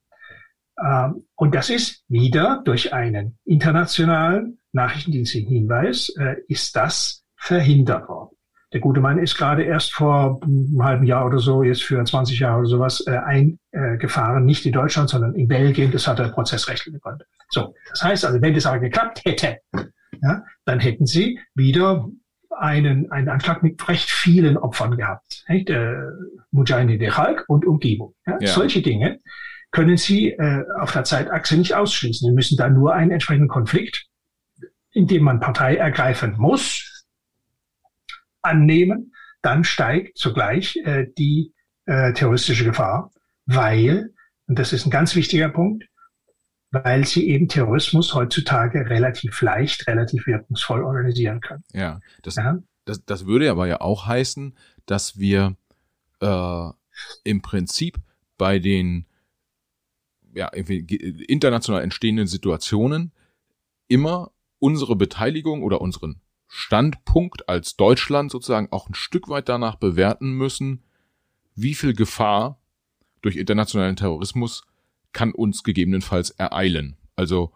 [0.79, 8.36] Ähm, und das ist wieder durch einen internationalen Nachrichtendienstlichen Hinweis, äh, ist das verhindert worden.
[8.73, 12.39] Der gute Mann ist gerade erst vor einem halben Jahr oder so, jetzt für 20
[12.39, 13.17] Jahre oder sowas, äh,
[13.71, 15.91] eingefahren, nicht in Deutschland, sondern in Belgien.
[15.91, 17.25] Das hat er prozessrechtliche Gründe.
[17.49, 19.59] So, das heißt also, wenn das aber geklappt hätte,
[20.21, 22.09] ja, dann hätten sie wieder
[22.57, 25.45] einen, einen Anschlag mit recht vielen Opfern gehabt.
[25.47, 25.69] Nicht?
[25.69, 25.95] Äh,
[26.51, 28.15] Mujahideen de Khalq und Umgebung.
[28.25, 28.37] Ja?
[28.39, 28.47] Ja.
[28.47, 29.19] Solche Dinge
[29.71, 32.27] können Sie äh, auf der Zeitachse nicht ausschließen.
[32.27, 34.07] Sie müssen da nur einen entsprechenden Konflikt,
[34.91, 36.86] in dem man Partei ergreifen muss,
[38.47, 39.13] annehmen.
[39.41, 41.53] Dann steigt zugleich äh, die
[41.85, 43.11] äh, terroristische Gefahr,
[43.45, 44.13] weil,
[44.47, 45.85] und das ist ein ganz wichtiger Punkt,
[46.71, 51.63] weil sie eben Terrorismus heutzutage relativ leicht, relativ wirkungsvoll organisieren können.
[51.71, 52.57] Ja, das, ja?
[52.85, 55.55] das, das würde aber ja auch heißen, dass wir
[56.19, 56.69] äh,
[57.23, 57.99] im Prinzip
[58.37, 59.05] bei den
[60.33, 63.11] ja, international entstehenden Situationen
[63.87, 70.31] immer unsere Beteiligung oder unseren Standpunkt als Deutschland sozusagen auch ein Stück weit danach bewerten
[70.31, 70.83] müssen,
[71.55, 72.59] wie viel Gefahr
[73.21, 74.63] durch internationalen Terrorismus
[75.11, 76.97] kann uns gegebenenfalls ereilen.
[77.15, 77.51] Also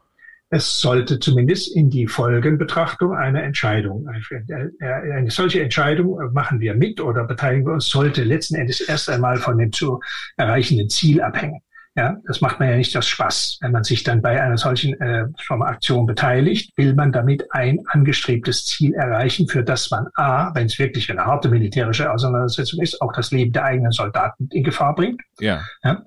[0.50, 7.24] es sollte zumindest in die Folgenbetrachtung eine Entscheidung, eine solche Entscheidung machen wir mit oder
[7.24, 10.02] beteiligen wir uns, sollte letzten Endes erst einmal von dem zu
[10.36, 11.62] erreichenden Ziel abhängen.
[11.96, 13.58] Ja, das macht man ja nicht aus Spaß.
[13.62, 18.66] Wenn man sich dann bei einer solchen äh, Aktion beteiligt, will man damit ein angestrebtes
[18.66, 23.12] Ziel erreichen, für das man A, wenn es wirklich eine harte militärische Auseinandersetzung ist, auch
[23.12, 25.22] das Leben der eigenen Soldaten in Gefahr bringt.
[25.40, 25.62] Ja.
[25.84, 26.02] ja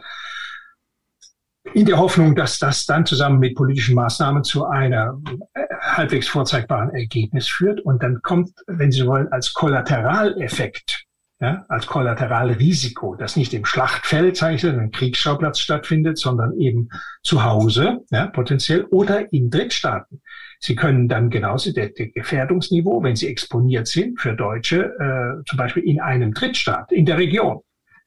[1.72, 5.18] in der Hoffnung, dass das dann zusammen mit politischen Maßnahmen zu einer
[5.54, 7.80] äh, halbwegs vorzeigbaren Ergebnis führt.
[7.80, 11.03] Und dann kommt, wenn Sie wollen, als Kollateraleffekt,
[11.44, 16.88] ja, als Kollateralrisiko, das nicht im Schlachtfeld, sage ich, einem Kriegsschauplatz stattfindet, sondern eben
[17.22, 20.22] zu Hause, ja, potenziell, oder in Drittstaaten.
[20.58, 25.58] Sie können dann genauso der, der Gefährdungsniveau, wenn Sie exponiert sind für Deutsche, äh, zum
[25.58, 27.60] Beispiel in einem Drittstaat, in der Region,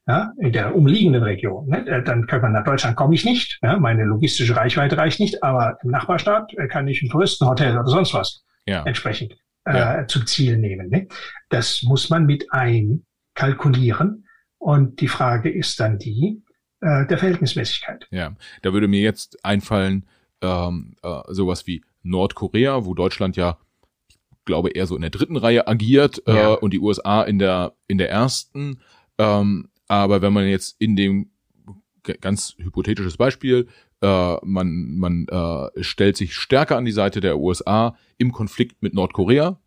[0.07, 3.59] ja, in der umliegenden Region, ne, äh, dann kann man nach Deutschland komme ich nicht.
[3.61, 7.85] Ja, meine logistische Reichweite reicht nicht, aber im Nachbarstaat äh, kann ich ein Touristenhotel oder
[7.87, 8.83] sonst was ja.
[8.83, 9.35] entsprechend
[9.65, 10.07] äh, ja.
[10.07, 10.89] zum Ziel nehmen.
[10.89, 11.07] Ne?
[11.49, 12.51] Das muss man mit
[13.37, 14.25] einkalkulieren.
[14.57, 16.43] Und die Frage ist dann die
[16.81, 18.07] äh, der Verhältnismäßigkeit.
[18.11, 20.07] Ja, da würde mir jetzt einfallen
[20.41, 23.57] ähm, äh, sowas wie Nordkorea, wo Deutschland ja
[24.09, 26.53] ich glaube eher so in der dritten Reihe agiert äh, ja.
[26.53, 28.79] und die USA in der in der ersten.
[29.17, 31.31] Ähm, aber wenn man jetzt in dem
[32.21, 33.67] ganz hypothetisches Beispiel,
[34.01, 38.93] äh, man, man äh, stellt sich stärker an die Seite der USA im Konflikt mit
[38.93, 39.59] Nordkorea,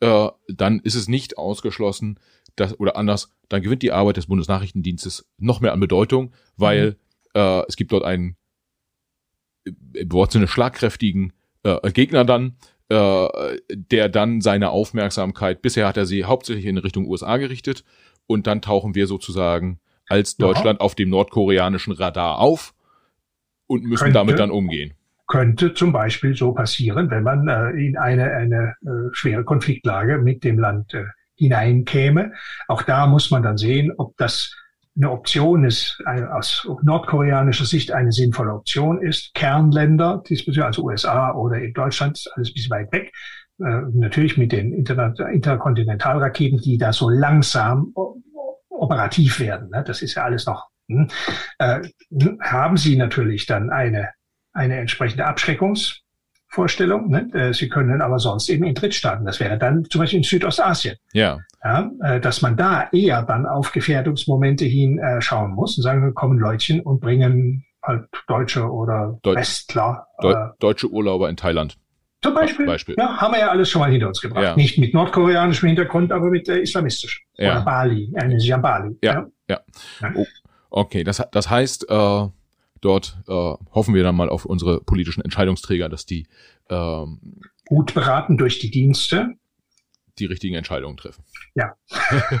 [0.00, 2.18] äh, dann ist es nicht ausgeschlossen,
[2.56, 6.96] dass, oder anders, dann gewinnt die Arbeit des Bundesnachrichtendienstes noch mehr an Bedeutung, weil mhm.
[7.34, 8.36] äh, es gibt dort einen
[9.64, 11.32] im Wortsinne schlagkräftigen
[11.62, 12.56] äh, Gegner dann,
[12.88, 13.28] äh,
[13.68, 17.84] der dann seine Aufmerksamkeit, bisher hat er sie hauptsächlich in Richtung USA gerichtet,
[18.26, 20.84] und dann tauchen wir sozusagen als Deutschland ja.
[20.84, 22.74] auf dem nordkoreanischen Radar auf
[23.66, 24.94] und müssen könnte, damit dann umgehen.
[25.26, 30.44] Könnte zum Beispiel so passieren, wenn man äh, in eine, eine äh, schwere Konfliktlage mit
[30.44, 31.04] dem Land äh,
[31.36, 32.32] hineinkäme.
[32.68, 34.54] Auch da muss man dann sehen, ob das
[34.96, 39.34] eine Option ist, aus nordkoreanischer Sicht eine sinnvolle Option ist.
[39.34, 40.22] Kernländer,
[40.62, 43.12] also USA oder in Deutschland, ist alles ein bisschen weit weg.
[43.58, 47.94] Äh, natürlich mit den Inter Interkontinentalraketen, die da so langsam
[48.68, 49.70] operativ werden.
[49.70, 49.82] Ne?
[49.86, 50.68] Das ist ja alles noch.
[50.88, 51.08] Hm,
[51.58, 51.80] äh,
[52.40, 54.10] haben Sie natürlich dann eine,
[54.52, 55.26] eine entsprechende
[56.56, 57.08] Abschreckungsvorstellung.
[57.08, 57.28] Ne?
[57.32, 60.96] Äh, Sie können aber sonst eben in Drittstaaten, das wäre dann zum Beispiel in Südostasien.
[61.12, 61.38] Ja.
[61.62, 66.14] ja äh, dass man da eher dann auf Gefährdungsmomente hin äh, schauen muss und sagen,
[66.14, 70.06] kommen Leutchen und bringen halt Deutsche oder Deut Westler.
[70.20, 71.76] Deu äh, deutsche Urlauber in Thailand.
[72.22, 72.96] Zum Beispiel, Beispiel.
[72.98, 74.42] Ja, haben wir ja alles schon mal hinter uns gebracht.
[74.42, 74.56] Ja.
[74.56, 77.22] Nicht mit nordkoreanischem Hintergrund, aber mit äh, islamistischem.
[77.36, 77.52] Ja.
[77.52, 78.96] Oder Bali, eine äh, Bali.
[79.02, 79.60] Ja, ja.
[80.00, 80.10] ja.
[80.14, 80.24] Oh,
[80.70, 82.26] okay, das, das heißt, äh,
[82.80, 86.26] dort äh, hoffen wir dann mal auf unsere politischen Entscheidungsträger, dass die
[86.70, 89.34] ähm, gut beraten durch die Dienste
[90.18, 91.24] die richtigen Entscheidungen treffen.
[91.54, 91.76] Ja.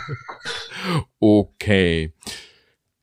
[1.20, 2.12] okay.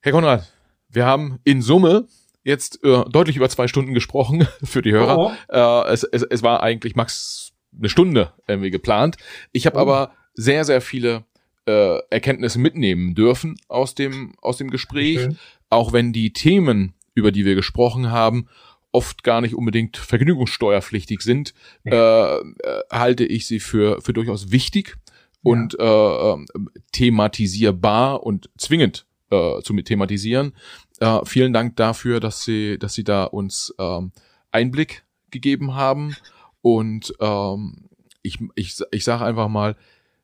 [0.01, 0.51] Herr Konrad,
[0.89, 2.07] wir haben in Summe
[2.43, 5.17] jetzt äh, deutlich über zwei Stunden gesprochen für die Hörer.
[5.17, 5.31] Oh.
[5.49, 9.17] Äh, es, es, es war eigentlich max eine Stunde irgendwie geplant.
[9.51, 9.81] Ich habe oh.
[9.81, 11.25] aber sehr, sehr viele
[11.65, 15.35] äh, Erkenntnisse mitnehmen dürfen aus dem, aus dem Gespräch, okay.
[15.69, 18.47] auch wenn die Themen, über die wir gesprochen haben,
[18.91, 21.53] oft gar nicht unbedingt vergnügungssteuerpflichtig sind,
[21.83, 22.37] ja.
[22.37, 24.97] äh, äh, halte ich sie für, für durchaus wichtig
[25.41, 26.35] und ja.
[26.35, 26.45] äh,
[26.91, 30.53] thematisierbar und zwingend äh, zu thematisieren.
[30.99, 34.11] Äh, vielen Dank dafür, dass Sie, dass Sie da uns ähm,
[34.51, 36.15] Einblick gegeben haben.
[36.61, 37.89] Und ähm,
[38.21, 39.75] ich, ich, ich sage einfach mal,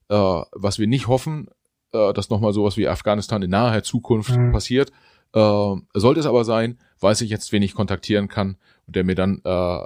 [0.09, 1.49] äh, was wir nicht hoffen,
[1.91, 4.51] äh, dass nochmal sowas wie Afghanistan in naher Zukunft mhm.
[4.51, 4.91] passiert.
[5.33, 8.57] Äh, sollte es aber sein, weiß ich jetzt, wen ich kontaktieren kann
[8.87, 9.79] und der mir dann äh,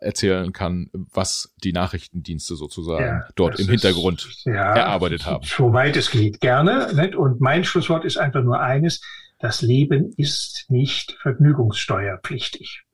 [0.00, 5.44] erzählen kann, was die Nachrichtendienste sozusagen ja, dort im Hintergrund ist, ja, erarbeitet haben.
[5.44, 6.92] Soweit es geht, gerne.
[6.94, 7.14] Nicht?
[7.14, 9.02] Und mein Schlusswort ist einfach nur eines,
[9.38, 12.84] das Leben ist nicht vergnügungssteuerpflichtig.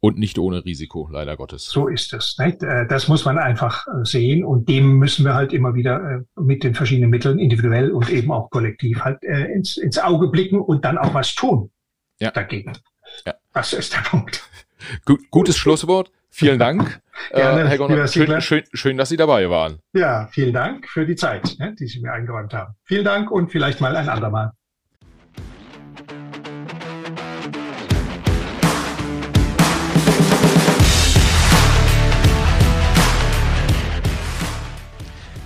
[0.00, 1.64] Und nicht ohne Risiko, leider Gottes.
[1.64, 2.36] So ist es.
[2.38, 2.62] Nicht?
[2.62, 6.40] Äh, das muss man einfach äh, sehen und dem müssen wir halt immer wieder äh,
[6.40, 10.84] mit den verschiedenen Mitteln, individuell und eben auch kollektiv, halt ins, ins Auge blicken und
[10.84, 11.70] dann auch was tun
[12.20, 12.30] ja.
[12.30, 12.72] dagegen.
[13.26, 13.34] Ja.
[13.52, 14.48] Das ist der Punkt.
[15.04, 16.12] Gut, gutes Schlusswort.
[16.30, 17.00] Vielen Dank,
[17.32, 18.06] Gerne, äh, Herr Gonner.
[18.08, 19.78] Schön, schön, schön, dass Sie dabei waren.
[19.92, 22.74] Ja, vielen Dank für die Zeit, ne, die Sie mir eingeräumt haben.
[22.84, 24.52] Vielen Dank und vielleicht mal ein andermal.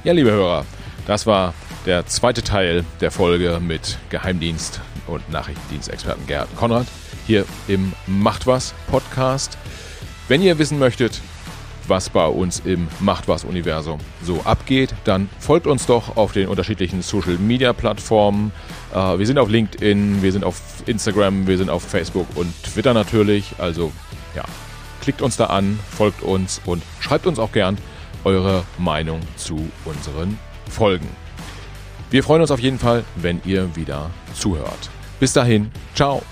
[0.05, 0.67] Ja, liebe Hörer,
[1.07, 1.55] das war
[1.87, 6.89] der zweite Teil der Folge mit Geheimdienst und Nachrichtendienstexperten Gerd Konrad
[7.25, 9.57] hier im Macht was Podcast.
[10.27, 11.21] Wenn ihr wissen möchtet,
[11.87, 16.49] was bei uns im Macht was Universum so abgeht, dann folgt uns doch auf den
[16.49, 18.51] unterschiedlichen Social Media Plattformen.
[18.93, 22.93] Äh, wir sind auf LinkedIn, wir sind auf Instagram, wir sind auf Facebook und Twitter
[22.93, 23.55] natürlich.
[23.59, 23.93] Also
[24.35, 24.43] ja,
[25.01, 27.79] klickt uns da an, folgt uns und schreibt uns auch gern
[28.25, 30.39] eure Meinung zu unseren
[30.69, 31.09] Folgen.
[32.11, 34.91] Wir freuen uns auf jeden Fall, wenn ihr wieder zuhört.
[35.19, 36.23] Bis dahin, ciao.